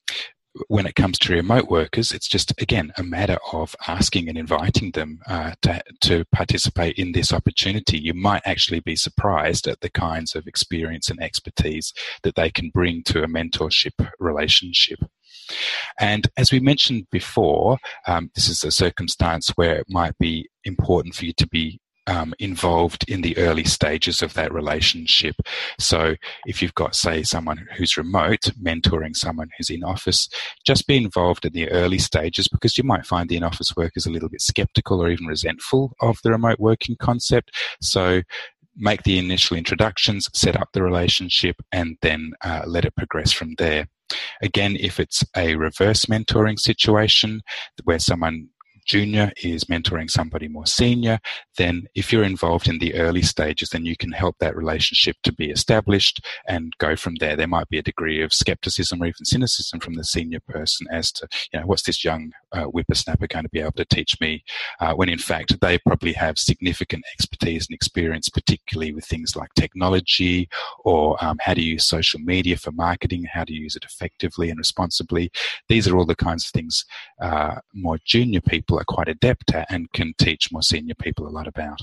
when 0.67 0.85
it 0.85 0.95
comes 0.95 1.17
to 1.19 1.33
remote 1.33 1.69
workers, 1.69 2.11
it's 2.11 2.27
just 2.27 2.53
again 2.61 2.91
a 2.97 3.03
matter 3.03 3.37
of 3.51 3.75
asking 3.87 4.29
and 4.29 4.37
inviting 4.37 4.91
them 4.91 5.19
uh, 5.27 5.53
to 5.61 5.83
to 6.01 6.25
participate 6.31 6.97
in 6.97 7.11
this 7.11 7.33
opportunity. 7.33 7.97
You 7.97 8.13
might 8.13 8.43
actually 8.45 8.79
be 8.79 8.95
surprised 8.95 9.67
at 9.67 9.81
the 9.81 9.89
kinds 9.89 10.35
of 10.35 10.47
experience 10.47 11.09
and 11.09 11.21
expertise 11.21 11.93
that 12.23 12.35
they 12.35 12.49
can 12.49 12.69
bring 12.69 13.03
to 13.03 13.23
a 13.23 13.27
mentorship 13.27 14.09
relationship. 14.19 14.99
And 15.99 16.27
as 16.37 16.51
we 16.51 16.59
mentioned 16.59 17.07
before, 17.11 17.77
um, 18.07 18.31
this 18.35 18.47
is 18.47 18.63
a 18.63 18.71
circumstance 18.71 19.49
where 19.55 19.75
it 19.75 19.87
might 19.89 20.17
be 20.17 20.49
important 20.63 21.15
for 21.15 21.25
you 21.25 21.33
to 21.33 21.47
be 21.47 21.79
um, 22.07 22.33
involved 22.39 23.09
in 23.09 23.21
the 23.21 23.37
early 23.37 23.63
stages 23.63 24.21
of 24.21 24.33
that 24.33 24.53
relationship. 24.53 25.35
So 25.79 26.15
if 26.45 26.61
you've 26.61 26.75
got, 26.75 26.95
say, 26.95 27.23
someone 27.23 27.67
who's 27.77 27.97
remote 27.97 28.51
mentoring 28.61 29.15
someone 29.15 29.49
who's 29.57 29.69
in 29.69 29.83
office, 29.83 30.27
just 30.65 30.87
be 30.87 30.97
involved 30.97 31.45
in 31.45 31.53
the 31.53 31.69
early 31.69 31.99
stages 31.99 32.47
because 32.47 32.77
you 32.77 32.83
might 32.83 33.05
find 33.05 33.29
the 33.29 33.37
in 33.37 33.43
office 33.43 33.75
workers 33.75 34.05
a 34.05 34.11
little 34.11 34.29
bit 34.29 34.41
skeptical 34.41 35.01
or 35.01 35.09
even 35.09 35.27
resentful 35.27 35.93
of 36.01 36.17
the 36.23 36.31
remote 36.31 36.59
working 36.59 36.95
concept. 36.99 37.51
So 37.81 38.21
make 38.75 39.03
the 39.03 39.19
initial 39.19 39.57
introductions, 39.57 40.29
set 40.33 40.59
up 40.59 40.69
the 40.73 40.83
relationship, 40.83 41.57
and 41.71 41.97
then 42.01 42.31
uh, 42.43 42.63
let 42.65 42.85
it 42.85 42.95
progress 42.95 43.31
from 43.31 43.53
there. 43.57 43.87
Again, 44.41 44.77
if 44.79 44.99
it's 44.99 45.23
a 45.35 45.55
reverse 45.55 46.05
mentoring 46.05 46.59
situation 46.59 47.41
where 47.83 47.99
someone 47.99 48.49
junior 48.83 49.31
is 49.41 49.65
mentoring 49.65 50.09
somebody 50.09 50.47
more 50.47 50.65
senior, 50.65 51.19
then 51.57 51.87
if 51.95 52.11
you're 52.11 52.23
involved 52.23 52.67
in 52.67 52.79
the 52.79 52.95
early 52.95 53.21
stages, 53.21 53.69
then 53.69 53.85
you 53.85 53.95
can 53.95 54.11
help 54.11 54.37
that 54.39 54.55
relationship 54.55 55.15
to 55.23 55.33
be 55.33 55.49
established 55.49 56.25
and 56.47 56.73
go 56.77 56.95
from 56.95 57.15
there. 57.15 57.35
There 57.35 57.47
might 57.47 57.69
be 57.69 57.77
a 57.77 57.83
degree 57.83 58.21
of 58.21 58.33
skepticism 58.33 59.01
or 59.01 59.07
even 59.07 59.25
cynicism 59.25 59.79
from 59.79 59.95
the 59.95 60.03
senior 60.03 60.39
person 60.47 60.87
as 60.91 61.11
to, 61.13 61.27
you 61.51 61.59
know, 61.59 61.65
what's 61.65 61.83
this 61.83 62.03
young 62.03 62.31
uh, 62.53 62.65
whippersnapper 62.65 63.27
going 63.27 63.43
to 63.43 63.49
be 63.49 63.59
able 63.59 63.71
to 63.73 63.85
teach 63.85 64.19
me? 64.19 64.43
Uh, 64.79 64.93
when 64.93 65.09
in 65.09 65.17
fact, 65.17 65.59
they 65.61 65.77
probably 65.79 66.13
have 66.13 66.37
significant 66.37 67.03
expertise 67.13 67.67
and 67.67 67.75
experience, 67.75 68.29
particularly 68.29 68.93
with 68.93 69.05
things 69.05 69.35
like 69.35 69.53
technology 69.55 70.49
or 70.83 71.23
um, 71.23 71.37
how 71.41 71.53
to 71.53 71.61
use 71.61 71.85
social 71.85 72.19
media 72.19 72.57
for 72.57 72.71
marketing, 72.71 73.23
how 73.31 73.43
to 73.43 73.53
use 73.53 73.75
it 73.75 73.85
effectively 73.85 74.49
and 74.49 74.57
responsibly. 74.57 75.31
These 75.69 75.87
are 75.87 75.97
all 75.97 76.05
the 76.05 76.15
kinds 76.15 76.45
of 76.45 76.51
things 76.51 76.85
uh, 77.21 77.55
more 77.73 77.99
junior 78.05 78.41
people 78.41 78.79
are 78.79 78.85
quite 78.85 79.07
adept 79.07 79.53
at 79.53 79.71
and 79.71 79.91
can 79.93 80.13
teach 80.17 80.51
more 80.51 80.61
senior 80.61 80.95
people 80.95 81.27
a 81.27 81.29
lot 81.29 81.47
about. 81.47 81.81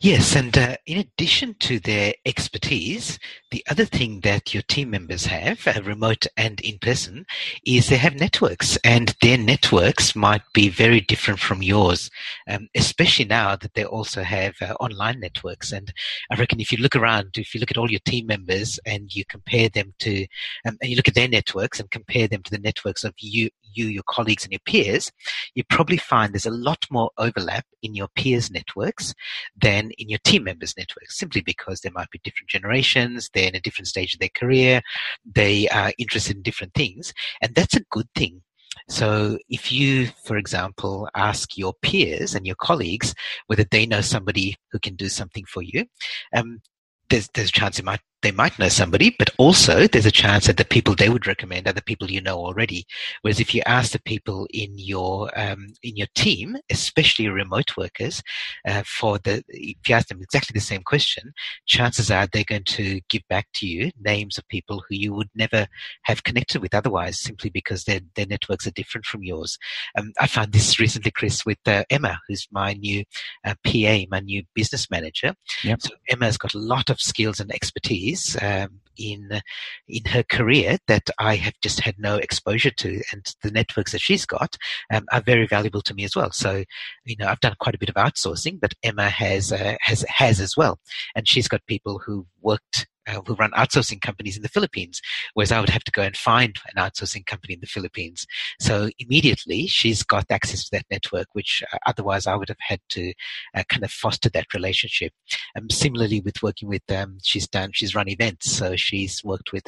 Yes, 0.00 0.34
and 0.34 0.56
uh, 0.56 0.76
in 0.86 0.98
addition 0.98 1.54
to 1.60 1.78
their 1.78 2.14
expertise, 2.26 3.18
the 3.50 3.64
other 3.70 3.84
thing 3.84 4.20
that 4.20 4.52
your 4.52 4.62
team 4.64 4.90
members 4.90 5.26
have, 5.26 5.66
uh, 5.66 5.80
remote 5.82 6.26
and 6.36 6.60
in 6.60 6.78
person, 6.78 7.24
is 7.64 7.88
they 7.88 7.96
have 7.96 8.14
networks, 8.14 8.76
and 8.84 9.14
their 9.22 9.38
networks 9.38 10.16
might 10.16 10.42
be 10.52 10.68
very 10.68 11.00
different 11.00 11.38
from 11.38 11.62
yours, 11.62 12.10
um, 12.48 12.68
especially 12.74 13.24
now 13.24 13.56
that 13.56 13.74
they 13.74 13.84
also 13.84 14.22
have 14.22 14.54
uh, 14.60 14.74
online 14.80 15.20
networks. 15.20 15.72
And 15.72 15.92
I 16.30 16.36
reckon 16.36 16.60
if 16.60 16.72
you 16.72 16.78
look 16.78 16.96
around, 16.96 17.38
if 17.38 17.54
you 17.54 17.60
look 17.60 17.70
at 17.70 17.78
all 17.78 17.90
your 17.90 18.00
team 18.04 18.26
members 18.26 18.80
and 18.86 19.14
you 19.14 19.24
compare 19.28 19.68
them 19.68 19.94
to, 20.00 20.22
um, 20.66 20.76
and 20.80 20.90
you 20.90 20.96
look 20.96 21.08
at 21.08 21.14
their 21.14 21.28
networks 21.28 21.78
and 21.78 21.90
compare 21.90 22.26
them 22.26 22.42
to 22.42 22.50
the 22.50 22.58
networks 22.58 23.04
of 23.04 23.14
you, 23.18 23.48
you, 23.74 23.86
your 23.86 24.04
colleagues, 24.08 24.44
and 24.44 24.52
your 24.52 24.60
peers, 24.66 25.10
you 25.54 25.64
probably 25.64 25.96
find 25.96 26.32
there's 26.32 26.46
a 26.46 26.50
lot 26.50 26.84
more 26.90 27.10
overlap 27.18 27.64
in 27.82 27.94
your 27.94 28.08
peers' 28.16 28.50
networks 28.50 29.14
than 29.60 29.83
in 29.92 30.08
your 30.08 30.18
team 30.24 30.44
members' 30.44 30.74
networks, 30.76 31.18
simply 31.18 31.40
because 31.40 31.80
there 31.80 31.92
might 31.92 32.10
be 32.10 32.20
different 32.24 32.48
generations, 32.48 33.30
they're 33.32 33.48
in 33.48 33.56
a 33.56 33.60
different 33.60 33.88
stage 33.88 34.14
of 34.14 34.20
their 34.20 34.28
career, 34.34 34.82
they 35.24 35.68
are 35.68 35.92
interested 35.98 36.36
in 36.36 36.42
different 36.42 36.74
things, 36.74 37.12
and 37.42 37.54
that's 37.54 37.76
a 37.76 37.84
good 37.90 38.08
thing. 38.14 38.42
So 38.88 39.38
if 39.48 39.70
you, 39.70 40.08
for 40.24 40.36
example, 40.36 41.08
ask 41.14 41.56
your 41.56 41.74
peers 41.80 42.34
and 42.34 42.44
your 42.46 42.56
colleagues 42.56 43.14
whether 43.46 43.64
they 43.64 43.86
know 43.86 44.00
somebody 44.00 44.56
who 44.72 44.78
can 44.78 44.96
do 44.96 45.08
something 45.08 45.44
for 45.46 45.62
you, 45.62 45.86
um, 46.34 46.60
there's, 47.08 47.28
there's 47.34 47.50
a 47.50 47.52
chance 47.52 47.78
it 47.78 47.84
might 47.84 48.00
they 48.24 48.32
might 48.32 48.58
know 48.58 48.68
somebody, 48.68 49.14
but 49.18 49.30
also 49.36 49.86
there's 49.86 50.06
a 50.06 50.10
chance 50.10 50.46
that 50.46 50.56
the 50.56 50.64
people 50.64 50.94
they 50.94 51.10
would 51.10 51.26
recommend 51.26 51.68
are 51.68 51.74
the 51.74 51.82
people 51.82 52.10
you 52.10 52.20
know 52.20 52.38
already. 52.38 52.86
Whereas 53.20 53.38
if 53.38 53.54
you 53.54 53.62
ask 53.66 53.92
the 53.92 54.00
people 54.00 54.48
in 54.50 54.78
your 54.78 55.30
um, 55.38 55.68
in 55.82 55.96
your 55.96 56.08
team, 56.14 56.56
especially 56.70 57.28
remote 57.28 57.76
workers, 57.76 58.22
uh, 58.66 58.82
for 58.86 59.18
the 59.18 59.44
if 59.48 59.88
you 59.88 59.94
ask 59.94 60.08
them 60.08 60.22
exactly 60.22 60.54
the 60.54 60.64
same 60.64 60.82
question, 60.82 61.34
chances 61.66 62.10
are 62.10 62.26
they're 62.26 62.44
going 62.44 62.64
to 62.64 63.00
give 63.10 63.22
back 63.28 63.46
to 63.54 63.66
you 63.66 63.90
names 64.00 64.38
of 64.38 64.48
people 64.48 64.82
who 64.88 64.94
you 64.94 65.12
would 65.12 65.28
never 65.34 65.66
have 66.04 66.24
connected 66.24 66.62
with 66.62 66.74
otherwise, 66.74 67.20
simply 67.20 67.50
because 67.50 67.84
their 67.84 68.00
their 68.16 68.26
networks 68.26 68.66
are 68.66 68.72
different 68.72 69.04
from 69.04 69.22
yours. 69.22 69.58
Um, 69.98 70.12
I 70.18 70.26
found 70.26 70.52
this 70.52 70.80
recently, 70.80 71.10
Chris, 71.10 71.44
with 71.44 71.58
uh, 71.66 71.84
Emma, 71.90 72.18
who's 72.26 72.48
my 72.50 72.72
new 72.72 73.04
uh, 73.44 73.54
PA, 73.64 74.06
my 74.10 74.20
new 74.20 74.42
business 74.54 74.90
manager. 74.90 75.34
Yep. 75.62 75.82
So 75.82 75.90
Emma's 76.08 76.38
got 76.38 76.54
a 76.54 76.58
lot 76.58 76.88
of 76.88 77.00
skills 77.00 77.38
and 77.38 77.52
expertise 77.52 78.13
um, 78.40 78.80
in 78.96 79.40
in 79.88 80.04
her 80.04 80.22
career 80.22 80.78
that 80.86 81.10
I 81.18 81.36
have 81.36 81.54
just 81.62 81.80
had 81.80 81.98
no 81.98 82.16
exposure 82.16 82.70
to, 82.70 83.02
and 83.12 83.34
the 83.42 83.50
networks 83.50 83.92
that 83.92 84.00
she's 84.00 84.26
got 84.26 84.56
um, 84.92 85.04
are 85.12 85.20
very 85.20 85.46
valuable 85.46 85.82
to 85.82 85.94
me 85.94 86.04
as 86.04 86.16
well. 86.16 86.30
So, 86.32 86.64
you 87.04 87.16
know, 87.18 87.26
I've 87.26 87.40
done 87.40 87.56
quite 87.60 87.74
a 87.74 87.78
bit 87.78 87.88
of 87.88 87.96
outsourcing, 87.96 88.60
but 88.60 88.74
Emma 88.82 89.08
has 89.08 89.52
uh, 89.52 89.76
has 89.80 90.04
has 90.08 90.40
as 90.40 90.56
well, 90.56 90.78
and 91.14 91.28
she's 91.28 91.48
got 91.48 91.66
people 91.66 92.00
who 92.04 92.26
worked 92.40 92.86
uh, 93.06 93.20
who 93.26 93.34
run 93.34 93.50
outsourcing 93.52 94.00
companies 94.00 94.36
in 94.36 94.42
the 94.42 94.48
Philippines, 94.48 95.00
whereas 95.34 95.52
I 95.52 95.60
would 95.60 95.68
have 95.68 95.84
to 95.84 95.92
go 95.92 96.02
and 96.02 96.16
find 96.16 96.56
an 96.74 96.82
outsourcing 96.82 97.26
company 97.26 97.54
in 97.54 97.60
the 97.60 97.66
Philippines. 97.66 98.26
So 98.60 98.90
immediately 98.98 99.66
she's 99.66 100.02
got 100.02 100.30
access 100.30 100.64
to 100.64 100.70
that 100.72 100.86
network, 100.90 101.28
which 101.32 101.62
uh, 101.72 101.78
otherwise 101.86 102.26
I 102.26 102.36
would 102.36 102.48
have 102.48 102.58
had 102.60 102.80
to 102.90 103.12
uh, 103.54 103.64
kind 103.68 103.84
of 103.84 103.90
foster 103.90 104.28
that 104.30 104.54
relationship. 104.54 105.12
Um, 105.56 105.70
similarly 105.70 106.20
with 106.20 106.42
working 106.42 106.68
with, 106.68 106.82
um, 106.90 107.18
she's 107.22 107.48
done, 107.48 107.70
she's 107.72 107.94
run 107.94 108.08
events. 108.08 108.50
So 108.50 108.76
she's 108.76 109.22
worked 109.24 109.52
with 109.52 109.64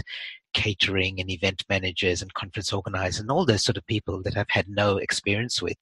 catering 0.55 1.21
and 1.21 1.31
event 1.31 1.63
managers 1.69 2.23
and 2.23 2.33
conference 2.33 2.73
organizers 2.73 3.21
and 3.21 3.31
all 3.31 3.45
those 3.45 3.63
sort 3.63 3.77
of 3.77 3.87
people 3.87 4.23
that 4.23 4.37
I've 4.37 4.47
had 4.49 4.69
no 4.69 4.97
experience 4.97 5.61
with. 5.61 5.77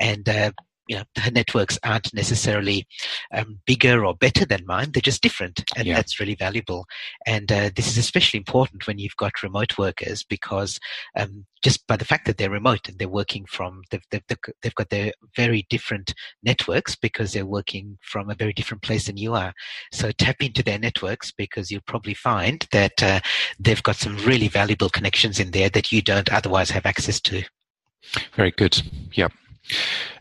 And 0.00 0.28
uh, 0.28 0.50
you 0.86 0.96
know, 0.96 1.04
her 1.18 1.30
networks 1.30 1.78
aren't 1.82 2.12
necessarily 2.14 2.86
um, 3.32 3.58
bigger 3.66 4.04
or 4.04 4.14
better 4.14 4.44
than 4.44 4.66
mine. 4.66 4.90
They're 4.92 5.00
just 5.00 5.22
different, 5.22 5.64
and 5.76 5.86
yeah. 5.86 5.94
that's 5.94 6.20
really 6.20 6.34
valuable. 6.34 6.86
And 7.26 7.50
uh, 7.50 7.70
this 7.74 7.88
is 7.88 7.98
especially 7.98 8.38
important 8.38 8.86
when 8.86 8.98
you've 8.98 9.16
got 9.16 9.42
remote 9.42 9.78
workers 9.78 10.24
because 10.28 10.78
um, 11.16 11.46
just 11.62 11.86
by 11.86 11.96
the 11.96 12.04
fact 12.04 12.26
that 12.26 12.38
they're 12.38 12.50
remote 12.50 12.88
and 12.88 12.98
they're 12.98 13.08
working 13.08 13.44
from, 13.46 13.82
they've, 13.90 14.02
they've, 14.10 14.22
they've 14.62 14.74
got 14.74 14.90
their 14.90 15.12
very 15.34 15.66
different 15.68 16.14
networks 16.42 16.94
because 16.94 17.32
they're 17.32 17.46
working 17.46 17.98
from 18.02 18.30
a 18.30 18.34
very 18.34 18.52
different 18.52 18.82
place 18.82 19.06
than 19.06 19.16
you 19.16 19.34
are. 19.34 19.52
So 19.92 20.12
tap 20.12 20.36
into 20.40 20.62
their 20.62 20.78
networks 20.78 21.32
because 21.32 21.70
you'll 21.70 21.80
probably 21.86 22.14
find 22.14 22.66
that 22.72 23.02
uh, 23.02 23.20
they've 23.58 23.82
got 23.82 23.96
some 23.96 24.16
really 24.18 24.48
valuable 24.48 24.88
connections 24.88 25.40
in 25.40 25.50
there 25.50 25.70
that 25.70 25.90
you 25.90 26.02
don't 26.02 26.32
otherwise 26.32 26.70
have 26.70 26.86
access 26.86 27.20
to. 27.22 27.42
Very 28.34 28.52
good. 28.52 28.80
Yep. 29.14 29.32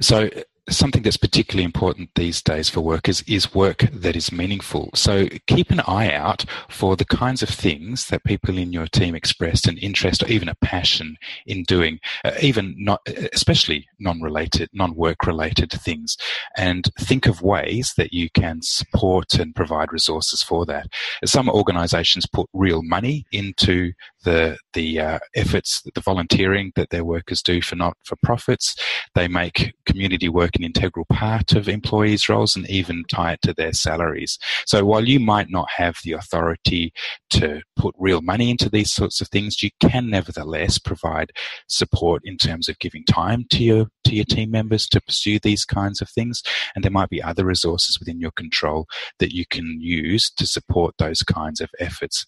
So 0.01 0.29
something 0.69 1.03
that's 1.03 1.17
particularly 1.17 1.63
important 1.63 2.09
these 2.15 2.41
days 2.41 2.69
for 2.69 2.81
workers 2.81 3.21
is 3.27 3.53
work 3.53 3.85
that 3.91 4.15
is 4.15 4.31
meaningful. 4.31 4.89
So 4.95 5.27
keep 5.47 5.69
an 5.69 5.81
eye 5.81 6.11
out 6.11 6.45
for 6.69 6.95
the 6.95 7.05
kinds 7.05 7.43
of 7.43 7.49
things 7.49 8.07
that 8.07 8.23
people 8.23 8.57
in 8.57 8.73
your 8.73 8.87
team 8.87 9.15
expressed 9.15 9.67
an 9.67 9.77
interest 9.77 10.23
or 10.23 10.27
even 10.27 10.49
a 10.49 10.55
passion 10.55 11.17
in 11.45 11.63
doing, 11.63 11.99
uh, 12.23 12.31
even 12.41 12.75
not, 12.77 13.01
especially 13.33 13.87
non-related, 13.99 14.69
non-work 14.73 15.25
related 15.25 15.71
things, 15.71 16.17
and 16.57 16.89
think 16.99 17.27
of 17.27 17.41
ways 17.41 17.93
that 17.97 18.13
you 18.13 18.29
can 18.31 18.59
support 18.61 19.35
and 19.35 19.55
provide 19.55 19.93
resources 19.93 20.41
for 20.41 20.65
that. 20.65 20.87
Some 21.25 21.49
organizations 21.49 22.25
put 22.25 22.49
real 22.53 22.81
money 22.81 23.25
into 23.31 23.93
the 24.25 24.57
the 24.73 24.99
uh, 24.99 25.19
efforts, 25.35 25.81
the 25.93 26.01
volunteering 26.01 26.73
that 26.75 26.89
their 26.89 27.05
workers 27.05 27.41
do 27.41 27.61
for 27.61 27.75
not 27.77 27.95
for 28.03 28.17
profits. 28.21 28.75
They 29.13 29.29
make 29.29 29.73
community 29.85 30.27
work 30.27 30.55
an 30.55 30.63
integral 30.63 31.05
part 31.05 31.53
of 31.53 31.69
employees' 31.69 32.27
roles 32.27 32.55
and 32.55 32.69
even 32.69 33.05
tie 33.09 33.33
it 33.33 33.41
to 33.43 33.53
their 33.53 33.71
salaries. 33.71 34.37
So 34.65 34.83
while 34.83 35.05
you 35.05 35.19
might 35.19 35.49
not 35.49 35.69
have 35.77 35.95
the 36.03 36.13
authority 36.13 36.91
to 37.31 37.61
put 37.77 37.95
real 37.97 38.21
money 38.21 38.49
into 38.49 38.69
these 38.69 38.91
sorts 38.91 39.21
of 39.21 39.29
things, 39.29 39.63
you 39.63 39.69
can 39.79 40.09
nevertheless 40.09 40.77
provide 40.77 41.31
support 41.67 42.21
in 42.25 42.37
terms 42.37 42.67
of 42.67 42.79
giving 42.79 43.05
time 43.05 43.45
to 43.51 43.63
your 43.63 43.85
to 44.03 44.15
your 44.15 44.25
team 44.25 44.51
members 44.51 44.87
to 44.87 45.01
pursue 45.01 45.39
these 45.39 45.63
kinds 45.65 46.01
of 46.01 46.09
things. 46.09 46.43
And 46.75 46.83
there 46.83 46.91
might 46.91 47.09
be 47.09 47.23
other 47.23 47.45
resources 47.45 47.99
within 47.99 48.19
your 48.19 48.31
control 48.31 48.87
that 49.19 49.33
you 49.33 49.45
can 49.49 49.77
use 49.79 50.31
to 50.37 50.45
support 50.45 50.95
those 50.97 51.21
kinds 51.23 51.61
of 51.61 51.69
efforts 51.79 52.25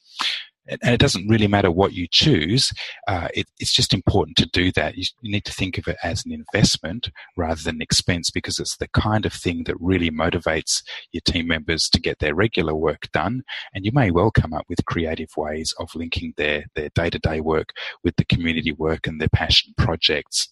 and 0.69 0.93
it 0.93 0.99
doesn't 0.99 1.27
really 1.27 1.47
matter 1.47 1.71
what 1.71 1.93
you 1.93 2.08
choose. 2.10 2.71
Uh, 3.08 3.27
it, 3.34 3.47
it's 3.60 3.73
just 3.73 3.93
important 3.93 4.38
to 4.38 4.45
do 4.47 4.71
that. 4.73 4.97
You, 4.97 5.06
you, 5.21 5.32
need 5.32 5.45
to 5.45 5.53
think 5.53 5.77
of 5.77 5.88
it 5.88 5.97
as 6.03 6.25
an 6.25 6.32
investment 6.32 7.10
rather 7.36 7.62
than 7.62 7.75
an 7.75 7.82
expense 7.82 8.30
because 8.30 8.60
it's 8.60 8.77
the 8.77 8.88
kind 8.89 9.25
of 9.25 9.34
thing 9.34 9.63
that 9.65 9.75
really 9.80 10.10
motivates 10.10 10.82
your 11.12 11.21
team 11.21 11.47
members 11.47 11.89
to 11.89 11.99
get 11.99 12.19
their 12.19 12.36
regular 12.36 12.75
work 12.75 13.12
done. 13.12 13.43
And 13.73 13.86
you 13.86 13.91
may 13.93 14.12
well 14.12 14.32
come 14.32 14.53
up 14.53 14.65
with 14.69 14.86
creative 14.86 15.30
ways 15.38 15.73
of 15.80 15.93
linking 15.95 16.34
their 16.38 16.65
their 16.75 16.89
day 16.95 17.10
to 17.10 17.19
day 17.19 17.41
work 17.41 17.73
with 18.03 18.15
the 18.15 18.25
community 18.25 18.71
work 18.71 19.08
and 19.08 19.19
their 19.21 19.30
passion 19.30 19.73
projects. 19.77 20.49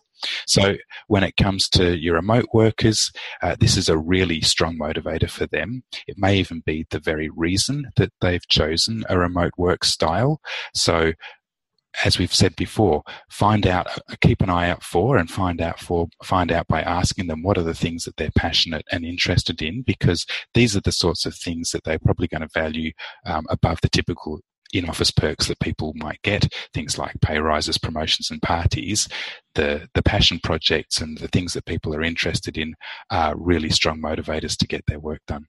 So 0.47 0.75
when 1.07 1.23
it 1.23 1.37
comes 1.37 1.67
to 1.69 1.97
your 1.97 2.15
remote 2.15 2.47
workers, 2.53 3.11
uh, 3.41 3.55
this 3.59 3.77
is 3.77 3.89
a 3.89 3.97
really 3.97 4.41
strong 4.41 4.77
motivator 4.77 5.29
for 5.29 5.47
them. 5.47 5.83
It 6.07 6.17
may 6.17 6.37
even 6.37 6.61
be 6.65 6.85
the 6.89 6.99
very 6.99 7.29
reason 7.35 7.85
that 7.97 8.11
they've 8.21 8.47
chosen 8.47 9.03
a 9.09 9.17
remote 9.17 9.53
work 9.57 9.83
style. 9.83 10.39
So 10.73 11.13
as 12.03 12.19
we've 12.19 12.33
said 12.33 12.55
before, 12.55 13.03
find 13.29 13.65
out, 13.65 13.87
uh, 13.87 14.15
keep 14.21 14.41
an 14.41 14.49
eye 14.49 14.69
out 14.69 14.83
for, 14.83 15.17
and 15.17 15.29
find 15.29 15.61
out 15.61 15.79
for, 15.79 16.07
find 16.23 16.51
out 16.51 16.67
by 16.67 16.81
asking 16.81 17.27
them 17.27 17.43
what 17.43 17.57
are 17.57 17.63
the 17.63 17.73
things 17.73 18.03
that 18.03 18.17
they're 18.17 18.31
passionate 18.35 18.85
and 18.91 19.05
interested 19.05 19.61
in, 19.61 19.81
because 19.81 20.25
these 20.53 20.75
are 20.75 20.81
the 20.81 20.91
sorts 20.91 21.25
of 21.25 21.35
things 21.35 21.71
that 21.71 21.83
they're 21.83 21.99
probably 21.99 22.27
going 22.27 22.41
to 22.41 22.49
value 22.53 22.91
um, 23.25 23.45
above 23.49 23.79
the 23.81 23.89
typical 23.89 24.41
in 24.77 24.89
office 24.89 25.11
perks 25.11 25.47
that 25.47 25.59
people 25.59 25.93
might 25.95 26.21
get, 26.21 26.53
things 26.73 26.97
like 26.97 27.19
pay 27.21 27.39
rises, 27.39 27.77
promotions, 27.77 28.29
and 28.29 28.41
parties, 28.41 29.07
the, 29.53 29.87
the 29.93 30.03
passion 30.03 30.39
projects 30.43 30.99
and 30.99 31.17
the 31.17 31.27
things 31.29 31.53
that 31.53 31.65
people 31.65 31.95
are 31.95 32.03
interested 32.03 32.57
in 32.57 32.73
are 33.09 33.35
really 33.37 33.69
strong 33.69 34.01
motivators 34.01 34.57
to 34.57 34.67
get 34.67 34.85
their 34.87 34.99
work 34.99 35.21
done. 35.27 35.45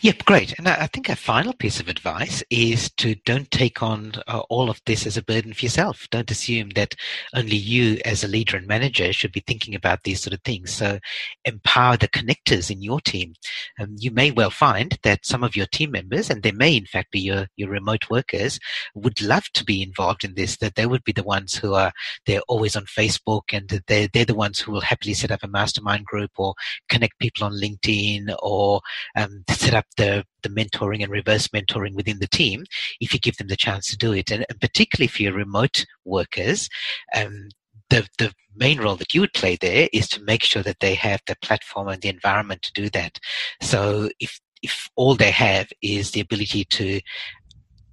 Yep, 0.00 0.24
great. 0.24 0.58
And 0.58 0.68
I 0.68 0.86
think 0.86 1.08
a 1.08 1.16
final 1.16 1.52
piece 1.52 1.80
of 1.80 1.88
advice 1.88 2.42
is 2.50 2.90
to 2.98 3.14
don't 3.26 3.50
take 3.50 3.82
on 3.82 4.12
uh, 4.26 4.40
all 4.48 4.70
of 4.70 4.80
this 4.86 5.06
as 5.06 5.16
a 5.16 5.22
burden 5.22 5.52
for 5.52 5.64
yourself. 5.64 6.06
Don't 6.10 6.30
assume 6.30 6.70
that 6.70 6.94
only 7.34 7.56
you, 7.56 7.98
as 8.04 8.22
a 8.24 8.28
leader 8.28 8.56
and 8.56 8.66
manager, 8.66 9.12
should 9.12 9.32
be 9.32 9.42
thinking 9.46 9.74
about 9.74 10.04
these 10.04 10.20
sort 10.20 10.34
of 10.34 10.42
things. 10.42 10.72
So 10.72 10.98
empower 11.44 11.96
the 11.96 12.08
connectors 12.08 12.70
in 12.70 12.80
your 12.80 13.00
team. 13.00 13.34
Um, 13.80 13.96
you 13.98 14.10
may 14.10 14.30
well 14.30 14.50
find 14.50 14.98
that 15.02 15.26
some 15.26 15.44
of 15.44 15.56
your 15.56 15.66
team 15.66 15.90
members, 15.90 16.30
and 16.30 16.42
they 16.42 16.52
may 16.52 16.76
in 16.76 16.86
fact 16.86 17.10
be 17.10 17.20
your, 17.20 17.48
your 17.56 17.68
remote 17.68 18.08
workers, 18.08 18.58
would 18.94 19.20
love 19.20 19.50
to 19.54 19.64
be 19.64 19.82
involved 19.82 20.24
in 20.24 20.34
this, 20.34 20.56
that 20.58 20.76
they 20.76 20.86
would 20.86 21.04
be 21.04 21.12
the 21.12 21.22
ones 21.22 21.54
who 21.54 21.74
are, 21.74 21.92
they're 22.26 22.40
always 22.48 22.76
on 22.76 22.84
Facebook 22.84 23.52
and 23.52 23.80
they're, 23.86 24.08
they're 24.12 24.24
the 24.24 24.34
ones 24.34 24.58
who 24.58 24.72
will 24.72 24.80
happily 24.80 25.14
set 25.14 25.30
up 25.30 25.42
a 25.42 25.48
mastermind 25.48 26.04
group 26.04 26.30
or 26.36 26.54
connect 26.88 27.18
people 27.18 27.44
on 27.44 27.52
LinkedIn 27.52 28.34
or 28.42 28.80
um, 29.16 29.44
set 29.68 29.76
up 29.76 29.86
the, 29.96 30.24
the 30.42 30.48
mentoring 30.48 31.02
and 31.02 31.12
reverse 31.12 31.48
mentoring 31.48 31.94
within 31.94 32.18
the 32.20 32.26
team 32.26 32.64
if 33.00 33.12
you 33.12 33.20
give 33.20 33.36
them 33.36 33.48
the 33.48 33.56
chance 33.56 33.86
to 33.88 33.96
do 33.96 34.12
it. 34.12 34.30
And, 34.30 34.46
particularly 34.60 35.08
for 35.08 35.22
your 35.22 35.34
remote 35.34 35.84
workers, 36.04 36.68
um, 37.14 37.48
the, 37.90 38.06
the 38.18 38.32
main 38.56 38.80
role 38.80 38.96
that 38.96 39.14
you 39.14 39.20
would 39.20 39.32
play 39.34 39.56
there 39.60 39.88
is 39.92 40.08
to 40.10 40.22
make 40.22 40.42
sure 40.42 40.62
that 40.62 40.80
they 40.80 40.94
have 40.94 41.20
the 41.26 41.36
platform 41.42 41.88
and 41.88 42.00
the 42.00 42.08
environment 42.08 42.62
to 42.62 42.72
do 42.72 42.88
that. 42.90 43.18
So 43.60 44.10
if 44.20 44.40
if 44.60 44.88
all 44.96 45.14
they 45.14 45.30
have 45.30 45.68
is 45.82 46.10
the 46.10 46.20
ability 46.20 46.64
to 46.64 47.00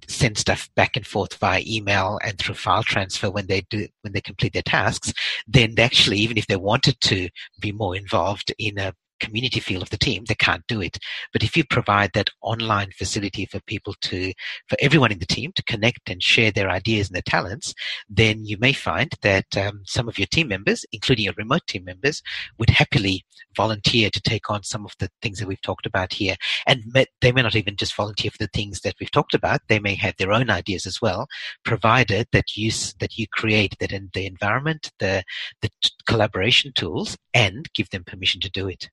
send 0.08 0.36
stuff 0.36 0.68
back 0.74 0.96
and 0.96 1.06
forth 1.06 1.34
via 1.34 1.62
email 1.64 2.18
and 2.24 2.36
through 2.38 2.56
file 2.56 2.82
transfer 2.82 3.30
when 3.30 3.46
they 3.46 3.62
do 3.70 3.86
when 4.02 4.12
they 4.12 4.20
complete 4.20 4.52
their 4.52 4.62
tasks, 4.62 5.12
then 5.46 5.74
actually 5.78 6.18
even 6.18 6.36
if 6.36 6.48
they 6.48 6.56
wanted 6.56 7.00
to 7.00 7.28
be 7.60 7.70
more 7.70 7.94
involved 7.94 8.52
in 8.58 8.78
a 8.78 8.92
community 9.20 9.60
feel 9.60 9.82
of 9.82 9.90
the 9.90 9.98
team, 9.98 10.24
they 10.26 10.34
can't 10.34 10.66
do 10.66 10.80
it. 10.80 10.98
But 11.32 11.42
if 11.42 11.56
you 11.56 11.64
provide 11.64 12.12
that 12.14 12.30
online 12.40 12.90
facility 12.92 13.46
for 13.46 13.60
people 13.60 13.94
to, 14.02 14.32
for 14.68 14.76
everyone 14.80 15.12
in 15.12 15.18
the 15.18 15.26
team 15.26 15.52
to 15.56 15.62
connect 15.64 16.10
and 16.10 16.22
share 16.22 16.50
their 16.50 16.70
ideas 16.70 17.08
and 17.08 17.14
their 17.14 17.22
talents, 17.22 17.74
then 18.08 18.44
you 18.44 18.56
may 18.58 18.72
find 18.72 19.12
that 19.22 19.56
um, 19.56 19.82
some 19.84 20.08
of 20.08 20.18
your 20.18 20.26
team 20.26 20.48
members, 20.48 20.84
including 20.92 21.24
your 21.24 21.34
remote 21.36 21.66
team 21.66 21.84
members, 21.84 22.22
would 22.58 22.70
happily 22.70 23.24
volunteer 23.56 24.10
to 24.10 24.20
take 24.20 24.50
on 24.50 24.62
some 24.62 24.84
of 24.84 24.92
the 24.98 25.10
things 25.22 25.38
that 25.38 25.48
we've 25.48 25.62
talked 25.62 25.86
about 25.86 26.12
here. 26.12 26.36
And 26.66 26.82
they 27.20 27.32
may 27.32 27.42
not 27.42 27.56
even 27.56 27.76
just 27.76 27.94
volunteer 27.94 28.30
for 28.30 28.38
the 28.38 28.50
things 28.52 28.80
that 28.80 28.94
we've 29.00 29.10
talked 29.10 29.34
about. 29.34 29.60
They 29.68 29.78
may 29.78 29.94
have 29.94 30.16
their 30.16 30.32
own 30.32 30.50
ideas 30.50 30.86
as 30.86 31.00
well, 31.00 31.26
provided 31.64 32.28
that 32.32 32.56
you, 32.56 32.70
that 33.00 33.16
you 33.16 33.26
create 33.32 33.76
that 33.80 33.92
in 33.92 34.10
the 34.12 34.26
environment, 34.26 34.90
the, 34.98 35.24
the 35.62 35.70
collaboration 36.06 36.72
tools, 36.74 37.16
and 37.34 37.68
give 37.74 37.90
them 37.90 38.04
permission 38.04 38.40
to 38.40 38.50
do 38.50 38.68
it. 38.68 38.90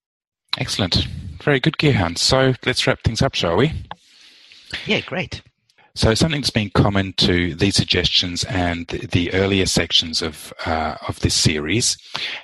Excellent. 0.58 1.08
Very 1.42 1.60
good, 1.60 1.78
Gihan. 1.78 2.18
So 2.18 2.54
let's 2.66 2.86
wrap 2.88 3.02
things 3.04 3.22
up, 3.22 3.36
shall 3.36 3.58
we? 3.58 3.72
Yeah, 4.86 5.02
great. 5.02 5.42
So 5.96 6.16
something 6.16 6.42
that's 6.42 6.50
been 6.50 6.72
common 6.72 7.14
to 7.18 7.54
these 7.54 7.76
suggestions 7.76 8.44
and 8.46 8.88
the, 8.88 9.06
the 9.06 9.34
earlier 9.34 9.68
sections 9.68 10.24
of 10.24 10.52
uh, 10.66 10.96
of 11.08 11.20
this 11.20 11.36
series 11.36 11.98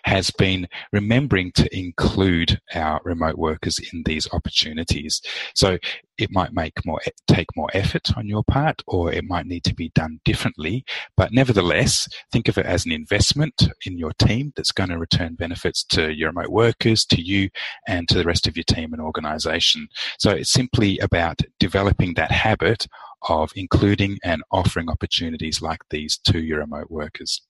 has 0.03 0.29
been 0.29 0.67
remembering 0.93 1.51
to 1.53 1.67
include 1.75 2.59
our 2.75 3.01
remote 3.03 3.37
workers 3.39 3.79
in 3.91 4.03
these 4.05 4.31
opportunities. 4.33 5.23
So 5.55 5.79
it 6.19 6.29
might 6.31 6.53
make 6.53 6.85
more 6.85 7.01
take 7.25 7.47
more 7.55 7.69
effort 7.73 8.15
on 8.15 8.27
your 8.27 8.43
part, 8.43 8.83
or 8.85 9.11
it 9.11 9.23
might 9.23 9.47
need 9.47 9.63
to 9.63 9.73
be 9.73 9.89
done 9.95 10.19
differently. 10.25 10.85
But 11.17 11.31
nevertheless, 11.31 12.07
think 12.31 12.49
of 12.49 12.57
it 12.59 12.67
as 12.67 12.85
an 12.85 12.91
investment 12.91 13.69
in 13.83 13.97
your 13.97 14.11
team 14.19 14.53
that's 14.55 14.71
going 14.71 14.89
to 14.89 14.99
return 14.99 15.33
benefits 15.33 15.83
to 15.85 16.13
your 16.13 16.29
remote 16.29 16.51
workers, 16.51 17.03
to 17.05 17.19
you, 17.19 17.49
and 17.87 18.07
to 18.09 18.15
the 18.15 18.25
rest 18.25 18.45
of 18.47 18.57
your 18.57 18.65
team 18.65 18.93
and 18.93 19.01
organization. 19.01 19.87
So 20.19 20.29
it's 20.29 20.53
simply 20.53 20.99
about 20.99 21.41
developing 21.57 22.13
that 22.13 22.31
habit 22.31 22.85
of 23.27 23.51
including 23.55 24.17
and 24.23 24.41
offering 24.51 24.89
opportunities 24.89 25.61
like 25.61 25.81
these 25.89 26.17
to 26.25 26.39
your 26.39 26.59
remote 26.59 26.89
workers. 26.89 27.41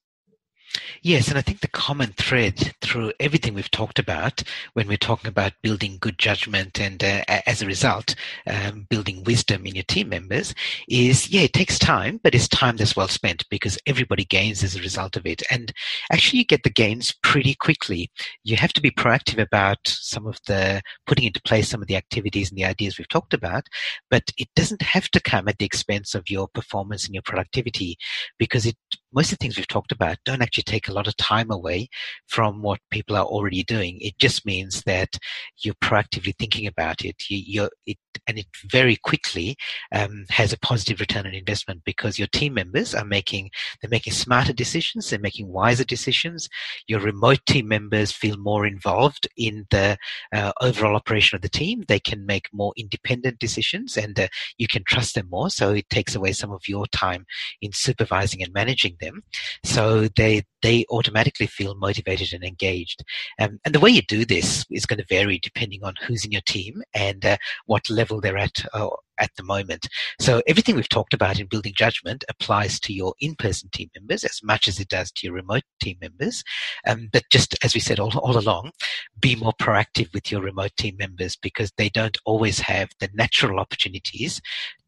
Yes, 1.02 1.28
and 1.28 1.38
I 1.38 1.42
think 1.42 1.60
the 1.60 1.68
common 1.68 2.12
thread 2.12 2.74
through 2.80 3.12
everything 3.20 3.54
we've 3.54 3.70
talked 3.70 3.98
about 3.98 4.42
when 4.74 4.88
we're 4.88 4.96
talking 4.96 5.28
about 5.28 5.52
building 5.62 5.98
good 6.00 6.18
judgment 6.18 6.80
and 6.80 7.02
uh, 7.02 7.22
as 7.46 7.62
a 7.62 7.66
result, 7.66 8.14
um, 8.46 8.86
building 8.88 9.22
wisdom 9.24 9.66
in 9.66 9.74
your 9.74 9.84
team 9.84 10.08
members 10.08 10.54
is, 10.88 11.30
yeah, 11.30 11.42
it 11.42 11.52
takes 11.52 11.78
time, 11.78 12.20
but 12.22 12.34
it's 12.34 12.48
time 12.48 12.76
that's 12.76 12.96
well 12.96 13.08
spent 13.08 13.44
because 13.50 13.78
everybody 13.86 14.24
gains 14.24 14.62
as 14.62 14.76
a 14.76 14.80
result 14.80 15.16
of 15.16 15.26
it. 15.26 15.42
And 15.50 15.72
actually, 16.12 16.40
you 16.40 16.44
get 16.44 16.62
the 16.62 16.70
gains 16.70 17.14
pretty 17.22 17.54
quickly. 17.54 18.10
You 18.44 18.56
have 18.56 18.72
to 18.74 18.80
be 18.80 18.90
proactive 18.90 19.40
about 19.42 19.78
some 19.84 20.26
of 20.26 20.38
the 20.46 20.82
putting 21.06 21.24
into 21.26 21.42
place 21.42 21.68
some 21.68 21.82
of 21.82 21.88
the 21.88 21.96
activities 21.96 22.50
and 22.50 22.58
the 22.58 22.64
ideas 22.64 22.98
we've 22.98 23.08
talked 23.08 23.34
about, 23.34 23.66
but 24.10 24.24
it 24.38 24.48
doesn't 24.56 24.82
have 24.82 25.08
to 25.10 25.20
come 25.20 25.48
at 25.48 25.58
the 25.58 25.64
expense 25.64 26.14
of 26.14 26.28
your 26.30 26.48
performance 26.48 27.04
and 27.06 27.14
your 27.14 27.22
productivity 27.22 27.96
because 28.38 28.66
it 28.66 28.76
most 29.12 29.32
of 29.32 29.38
the 29.38 29.42
things 29.44 29.56
we've 29.56 29.66
talked 29.66 29.92
about 29.92 30.18
don't 30.24 30.42
actually 30.42 30.62
take 30.62 30.88
a 30.88 30.92
lot 30.92 31.06
of 31.06 31.16
time 31.16 31.50
away 31.50 31.88
from 32.26 32.62
what 32.62 32.80
people 32.90 33.16
are 33.16 33.24
already 33.24 33.62
doing. 33.64 33.98
It 34.00 34.18
just 34.18 34.46
means 34.46 34.82
that 34.82 35.16
you're 35.62 35.74
proactively 35.74 36.34
thinking 36.38 36.66
about 36.66 37.04
it. 37.04 37.16
You, 37.28 37.68
it 37.86 37.98
and 38.26 38.38
it 38.38 38.46
very 38.68 38.96
quickly 38.96 39.56
um, 39.92 40.24
has 40.30 40.52
a 40.52 40.58
positive 40.58 41.00
return 41.00 41.26
on 41.26 41.34
investment 41.34 41.82
because 41.84 42.18
your 42.18 42.28
team 42.28 42.54
members 42.54 42.94
are 42.94 43.04
making 43.04 43.50
they're 43.80 43.90
making 43.90 44.12
smarter 44.12 44.52
decisions, 44.52 45.10
they're 45.10 45.18
making 45.18 45.48
wiser 45.48 45.84
decisions. 45.84 46.48
Your 46.86 47.00
remote 47.00 47.40
team 47.46 47.68
members 47.68 48.12
feel 48.12 48.36
more 48.36 48.66
involved 48.66 49.28
in 49.36 49.66
the 49.70 49.96
uh, 50.34 50.52
overall 50.60 50.96
operation 50.96 51.36
of 51.36 51.42
the 51.42 51.48
team. 51.48 51.84
They 51.88 52.00
can 52.00 52.26
make 52.26 52.48
more 52.52 52.72
independent 52.76 53.38
decisions, 53.38 53.96
and 53.96 54.18
uh, 54.18 54.28
you 54.58 54.68
can 54.68 54.84
trust 54.84 55.14
them 55.14 55.28
more. 55.30 55.50
So 55.50 55.72
it 55.72 55.88
takes 55.90 56.14
away 56.14 56.32
some 56.32 56.52
of 56.52 56.68
your 56.68 56.86
time 56.86 57.26
in 57.60 57.72
supervising 57.72 58.42
and 58.42 58.52
managing 58.52 58.96
them. 59.00 59.22
So 59.64 60.08
they 60.08 60.42
they 60.62 60.84
automatically 60.90 61.46
feel 61.46 61.74
motivated 61.74 62.32
and 62.32 62.44
engaged. 62.44 63.04
Um, 63.40 63.60
and 63.64 63.74
the 63.74 63.80
way 63.80 63.90
you 63.90 64.02
do 64.02 64.24
this 64.24 64.64
is 64.70 64.86
going 64.86 64.98
to 64.98 65.06
vary 65.08 65.38
depending 65.38 65.82
on 65.84 65.94
who's 66.06 66.24
in 66.24 66.32
your 66.32 66.42
team 66.42 66.82
and 66.94 67.24
uh, 67.24 67.36
what 67.66 67.88
level 67.90 68.20
they're 68.20 68.38
at 68.38 68.64
uh, 68.74 68.88
at 69.20 69.30
the 69.36 69.42
moment. 69.42 69.86
So 70.20 70.42
everything 70.46 70.76
we've 70.76 70.88
talked 70.88 71.14
about 71.14 71.38
in 71.38 71.46
building 71.46 71.74
judgment 71.76 72.24
applies 72.28 72.80
to 72.80 72.92
your 72.92 73.14
in-person 73.20 73.70
team 73.72 73.90
members 73.94 74.24
as 74.24 74.40
much 74.42 74.68
as 74.68 74.80
it 74.80 74.88
does 74.88 75.10
to 75.12 75.26
your 75.26 75.34
remote 75.34 75.62
team 75.80 75.98
members. 76.00 76.42
Um, 76.86 77.08
but 77.12 77.24
just 77.30 77.56
as 77.64 77.74
we 77.74 77.80
said 77.80 78.00
all, 78.00 78.16
all 78.18 78.38
along, 78.38 78.72
be 79.18 79.36
more 79.36 79.54
proactive 79.60 80.12
with 80.12 80.30
your 80.30 80.40
remote 80.40 80.72
team 80.76 80.96
members 80.98 81.36
because 81.36 81.72
they 81.76 81.88
don't 81.88 82.18
always 82.24 82.60
have 82.60 82.90
the 83.00 83.10
natural 83.14 83.60
opportunities 83.60 84.40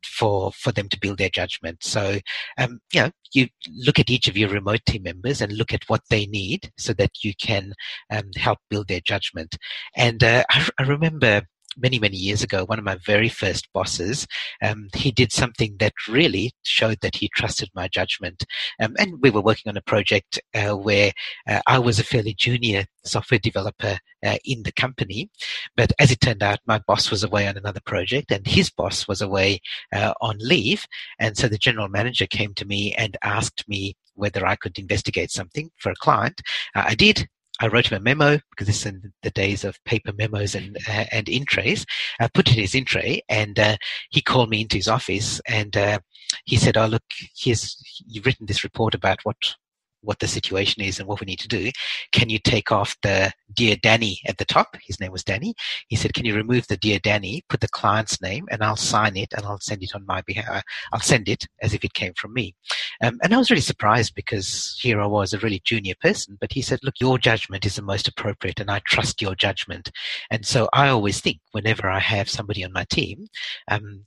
for 0.04 0.52
for 0.52 0.72
them 0.72 0.88
to 0.88 0.98
build 0.98 1.18
their 1.18 1.28
judgment. 1.28 1.82
So, 1.82 2.18
um, 2.58 2.80
you 2.92 3.02
know, 3.02 3.10
you 3.32 3.48
look 3.68 3.98
at 3.98 4.10
each 4.10 4.28
of 4.28 4.36
your 4.36 4.48
remote 4.48 4.80
team 4.86 5.04
members 5.04 5.40
and 5.40 5.52
look 5.52 5.72
at 5.72 5.88
what 5.88 6.02
they 6.10 6.26
need 6.26 6.72
so 6.76 6.92
that 6.94 7.22
you 7.22 7.32
can 7.40 7.72
um, 8.10 8.30
help 8.36 8.58
build 8.68 8.88
their 8.88 9.00
judgment. 9.00 9.56
And 9.96 10.22
uh, 10.22 10.44
I, 10.50 10.68
I 10.78 10.82
remember 10.82 11.42
many, 11.76 11.98
many 11.98 12.16
years 12.16 12.42
ago, 12.42 12.64
one 12.64 12.78
of 12.78 12.84
my 12.84 12.96
very 13.06 13.28
first 13.28 13.72
bosses, 13.72 14.26
um, 14.62 14.88
he 14.94 15.10
did 15.10 15.32
something 15.32 15.76
that 15.78 15.92
really 16.08 16.52
showed 16.62 16.98
that 17.00 17.16
he 17.16 17.28
trusted 17.34 17.70
my 17.74 17.88
judgment. 17.88 18.44
Um, 18.80 18.94
and 18.98 19.20
we 19.20 19.30
were 19.30 19.40
working 19.40 19.70
on 19.70 19.76
a 19.76 19.82
project 19.82 20.40
uh, 20.54 20.76
where 20.76 21.12
uh, 21.48 21.60
I 21.66 21.78
was 21.78 21.98
a 21.98 22.04
fairly 22.04 22.34
junior 22.34 22.84
software 23.04 23.40
developer 23.40 23.98
uh, 24.24 24.36
in 24.44 24.62
the 24.62 24.72
company. 24.72 25.30
But 25.76 25.92
as 25.98 26.10
it 26.10 26.20
turned 26.20 26.42
out, 26.42 26.60
my 26.66 26.80
boss 26.86 27.10
was 27.10 27.24
away 27.24 27.48
on 27.48 27.56
another 27.56 27.80
project 27.84 28.30
and 28.30 28.46
his 28.46 28.70
boss 28.70 29.08
was 29.08 29.20
away 29.20 29.60
uh, 29.92 30.14
on 30.20 30.36
leave. 30.38 30.86
And 31.18 31.36
so 31.36 31.48
the 31.48 31.58
general 31.58 31.88
manager 31.88 32.26
came 32.26 32.54
to 32.54 32.64
me 32.64 32.94
and 32.94 33.16
asked 33.22 33.68
me 33.68 33.96
whether 34.14 34.46
I 34.46 34.56
could 34.56 34.78
investigate 34.78 35.30
something 35.30 35.70
for 35.78 35.90
a 35.90 35.96
client. 35.96 36.40
Uh, 36.74 36.84
I 36.88 36.94
did. 36.94 37.28
I 37.60 37.68
wrote 37.68 37.90
him 37.90 37.98
a 37.98 38.00
memo 38.00 38.38
because 38.50 38.66
this 38.66 38.80
is 38.80 38.86
in 38.86 39.12
the 39.22 39.30
days 39.30 39.64
of 39.64 39.82
paper 39.84 40.12
memos 40.12 40.54
and 40.54 40.76
uh, 40.88 41.04
and 41.12 41.28
in 41.28 41.44
trays. 41.44 41.84
I 42.20 42.28
put 42.28 42.48
it 42.48 42.54
in 42.54 42.62
his 42.62 42.74
in 42.74 42.84
tray, 42.84 43.22
and 43.28 43.58
uh, 43.58 43.76
he 44.10 44.20
called 44.20 44.50
me 44.50 44.62
into 44.62 44.76
his 44.76 44.88
office, 44.88 45.40
and 45.46 45.76
uh, 45.76 45.98
he 46.44 46.56
said, 46.56 46.76
"Oh, 46.76 46.86
look, 46.86 47.04
here's 47.36 47.76
you've 48.06 48.26
written 48.26 48.46
this 48.46 48.64
report 48.64 48.94
about 48.94 49.20
what 49.24 49.54
what 50.02 50.18
the 50.18 50.28
situation 50.28 50.82
is 50.82 50.98
and 50.98 51.08
what 51.08 51.20
we 51.20 51.24
need 51.24 51.38
to 51.40 51.48
do. 51.48 51.70
Can 52.12 52.28
you 52.28 52.38
take 52.38 52.70
off 52.70 52.96
the 53.02 53.32
Dear 53.54 53.76
Danny 53.76 54.20
at 54.26 54.38
the 54.38 54.44
top? 54.44 54.76
His 54.84 55.00
name 55.00 55.12
was 55.12 55.24
Danny. 55.24 55.54
He 55.88 55.96
said, 55.96 56.14
Can 56.14 56.24
you 56.24 56.34
remove 56.34 56.66
the 56.66 56.76
Dear 56.76 56.98
Danny, 56.98 57.42
put 57.48 57.60
the 57.60 57.68
client's 57.68 58.20
name, 58.20 58.46
and 58.50 58.62
I'll 58.62 58.76
sign 58.76 59.16
it 59.16 59.32
and 59.36 59.44
I'll 59.46 59.60
send 59.60 59.82
it 59.82 59.94
on 59.94 60.06
my 60.06 60.22
behalf. 60.22 60.62
I'll 60.92 61.00
send 61.00 61.28
it 61.28 61.46
as 61.62 61.74
if 61.74 61.84
it 61.84 61.94
came 61.94 62.12
from 62.16 62.32
me. 62.34 62.54
Um, 63.02 63.18
and 63.22 63.34
I 63.34 63.38
was 63.38 63.50
really 63.50 63.60
surprised 63.60 64.14
because 64.14 64.78
here 64.80 65.00
I 65.00 65.06
was, 65.06 65.32
a 65.32 65.38
really 65.38 65.60
junior 65.64 65.94
person, 66.00 66.36
but 66.40 66.52
he 66.52 66.62
said, 66.62 66.80
Look, 66.82 66.94
your 67.00 67.18
judgment 67.18 67.64
is 67.66 67.76
the 67.76 67.82
most 67.82 68.08
appropriate 68.08 68.60
and 68.60 68.70
I 68.70 68.80
trust 68.86 69.22
your 69.22 69.34
judgment. 69.34 69.90
And 70.30 70.44
so 70.44 70.68
I 70.72 70.88
always 70.88 71.20
think 71.20 71.38
whenever 71.52 71.88
I 71.88 72.00
have 72.00 72.28
somebody 72.28 72.64
on 72.64 72.72
my 72.72 72.84
team, 72.90 73.26
um, 73.68 74.04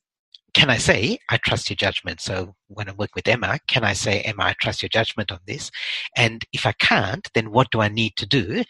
can 0.56 0.70
I 0.70 0.78
say, 0.78 1.20
I 1.30 1.38
trust 1.38 1.70
your 1.70 1.76
judgment? 1.76 2.22
So 2.22 2.56
when 2.68 2.88
I'm 2.88 2.96
working 2.96 3.14
with 3.16 3.28
Emma, 3.28 3.60
can 3.68 3.84
I 3.84 3.92
say, 3.94 4.22
Emma, 4.22 4.44
I 4.46 4.56
trust 4.60 4.82
your 4.82 4.90
judgment 4.90 5.32
on 5.32 5.40
this? 5.46 5.70
And 6.16 6.46
if 6.54 6.66
I 6.66 6.72
can't, 6.72 7.30
then 7.36 7.52
what 7.52 7.70
do 7.72 7.82
I 7.82 7.90
need 7.90 8.16
to 8.16 8.26
do 8.26 8.64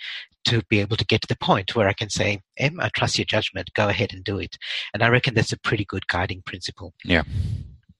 to 0.46 0.64
be 0.68 0.80
able 0.80 0.98
to 0.98 1.06
get 1.06 1.22
to 1.22 1.28
the 1.28 1.38
point 1.38 1.76
where 1.76 1.88
I 1.88 1.94
can 1.94 2.10
say, 2.10 2.42
Emma, 2.58 2.86
I 2.86 2.90
trust 2.90 3.20
your 3.20 3.26
judgment, 3.26 3.70
go 3.76 3.88
ahead 3.88 4.14
and 4.14 4.24
do 4.24 4.40
it. 4.40 4.58
And 4.94 5.04
I 5.04 5.10
reckon 5.10 5.36
that's 5.36 5.54
a 5.54 5.60
pretty 5.60 5.86
good 5.86 6.08
guiding 6.08 6.42
principle. 6.44 6.94
Yeah. 7.04 7.24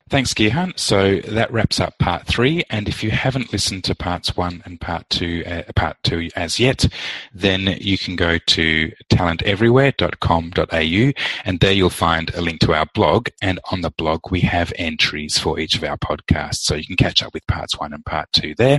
Thanks, 0.08 0.36
Gihan. 0.36 0.78
So 0.78 1.20
that 1.22 1.52
wraps 1.52 1.80
up 1.80 1.98
part 1.98 2.28
three. 2.28 2.64
And 2.70 2.88
if 2.88 3.04
you 3.04 3.10
haven't 3.10 3.52
listened 3.52 3.84
to 3.86 3.96
parts 3.96 4.38
one 4.38 4.62
and 4.64 4.80
part 4.80 5.10
two, 5.10 5.44
uh, 5.48 5.64
part 5.76 5.98
two 6.04 6.30
as 6.36 6.60
yet, 6.60 6.86
then 7.34 7.62
you 7.82 7.98
can 7.98 8.16
go 8.16 8.38
to 8.38 8.92
talenteverywhere.com.au 9.12 11.12
and 11.46 11.60
there 11.60 11.72
you'll 11.72 11.90
find 11.90 12.32
a 12.36 12.42
link 12.42 12.60
to 12.60 12.76
our 12.76 12.86
blog. 12.94 13.30
And 13.42 13.60
on 13.72 13.82
the 13.82 13.90
blog, 13.90 14.30
we 14.30 14.42
have 14.42 14.72
entries 14.76 15.40
for 15.40 15.60
each 15.60 15.76
of 15.76 15.84
our 15.84 15.98
podcasts. 15.98 16.58
So 16.58 16.76
you 16.76 16.86
can 16.86 16.98
catch 16.98 17.24
up 17.24 17.34
with 17.34 17.48
parts 17.48 17.80
one 17.80 17.92
and 17.92 18.06
part 18.06 18.32
two 18.32 18.54
there. 18.60 18.78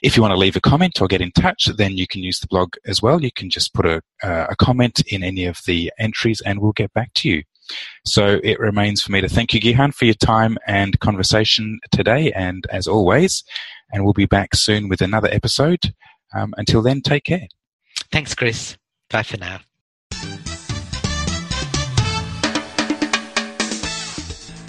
If 0.00 0.16
you 0.16 0.22
want 0.22 0.30
to 0.30 0.38
leave 0.38 0.54
a 0.54 0.60
comment 0.60 1.02
or 1.02 1.08
get 1.08 1.20
in 1.20 1.32
touch, 1.32 1.64
then 1.76 1.96
you 1.96 2.06
can 2.06 2.22
use 2.22 2.38
the 2.38 2.46
blog 2.46 2.74
as 2.86 3.02
well. 3.02 3.20
You 3.20 3.32
can 3.32 3.50
just 3.50 3.74
put 3.74 3.84
a, 3.84 4.00
uh, 4.22 4.46
a 4.50 4.54
comment 4.54 5.00
in 5.08 5.24
any 5.24 5.44
of 5.44 5.58
the 5.66 5.92
entries 5.98 6.40
and 6.40 6.60
we'll 6.60 6.70
get 6.70 6.92
back 6.92 7.12
to 7.14 7.28
you. 7.28 7.42
So 8.04 8.40
it 8.42 8.58
remains 8.58 9.02
for 9.02 9.12
me 9.12 9.20
to 9.20 9.28
thank 9.28 9.54
you, 9.54 9.60
Gihan, 9.60 9.94
for 9.94 10.04
your 10.04 10.14
time 10.14 10.58
and 10.66 10.98
conversation 11.00 11.78
today. 11.90 12.32
And 12.32 12.64
as 12.70 12.86
always, 12.86 13.44
and 13.92 14.04
we'll 14.04 14.12
be 14.12 14.26
back 14.26 14.54
soon 14.54 14.88
with 14.88 15.00
another 15.00 15.28
episode. 15.30 15.94
Um, 16.34 16.54
until 16.56 16.82
then, 16.82 17.02
take 17.02 17.24
care. 17.24 17.46
Thanks, 18.10 18.34
Chris. 18.34 18.76
Bye 19.10 19.22
for 19.22 19.36
now. 19.36 19.60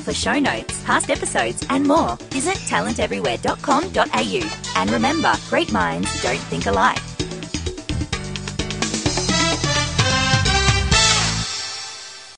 For 0.04 0.13
show 0.13 0.38
notes, 0.38 0.84
past 0.84 1.10
episodes, 1.10 1.66
and 1.70 1.88
more, 1.88 2.18
visit 2.30 2.56
talenteverywhere.com.au. 2.56 4.82
And 4.82 4.92
remember, 4.92 5.34
great 5.50 5.72
minds 5.72 6.22
don't 6.22 6.38
think 6.38 6.66
alike. 6.66 7.12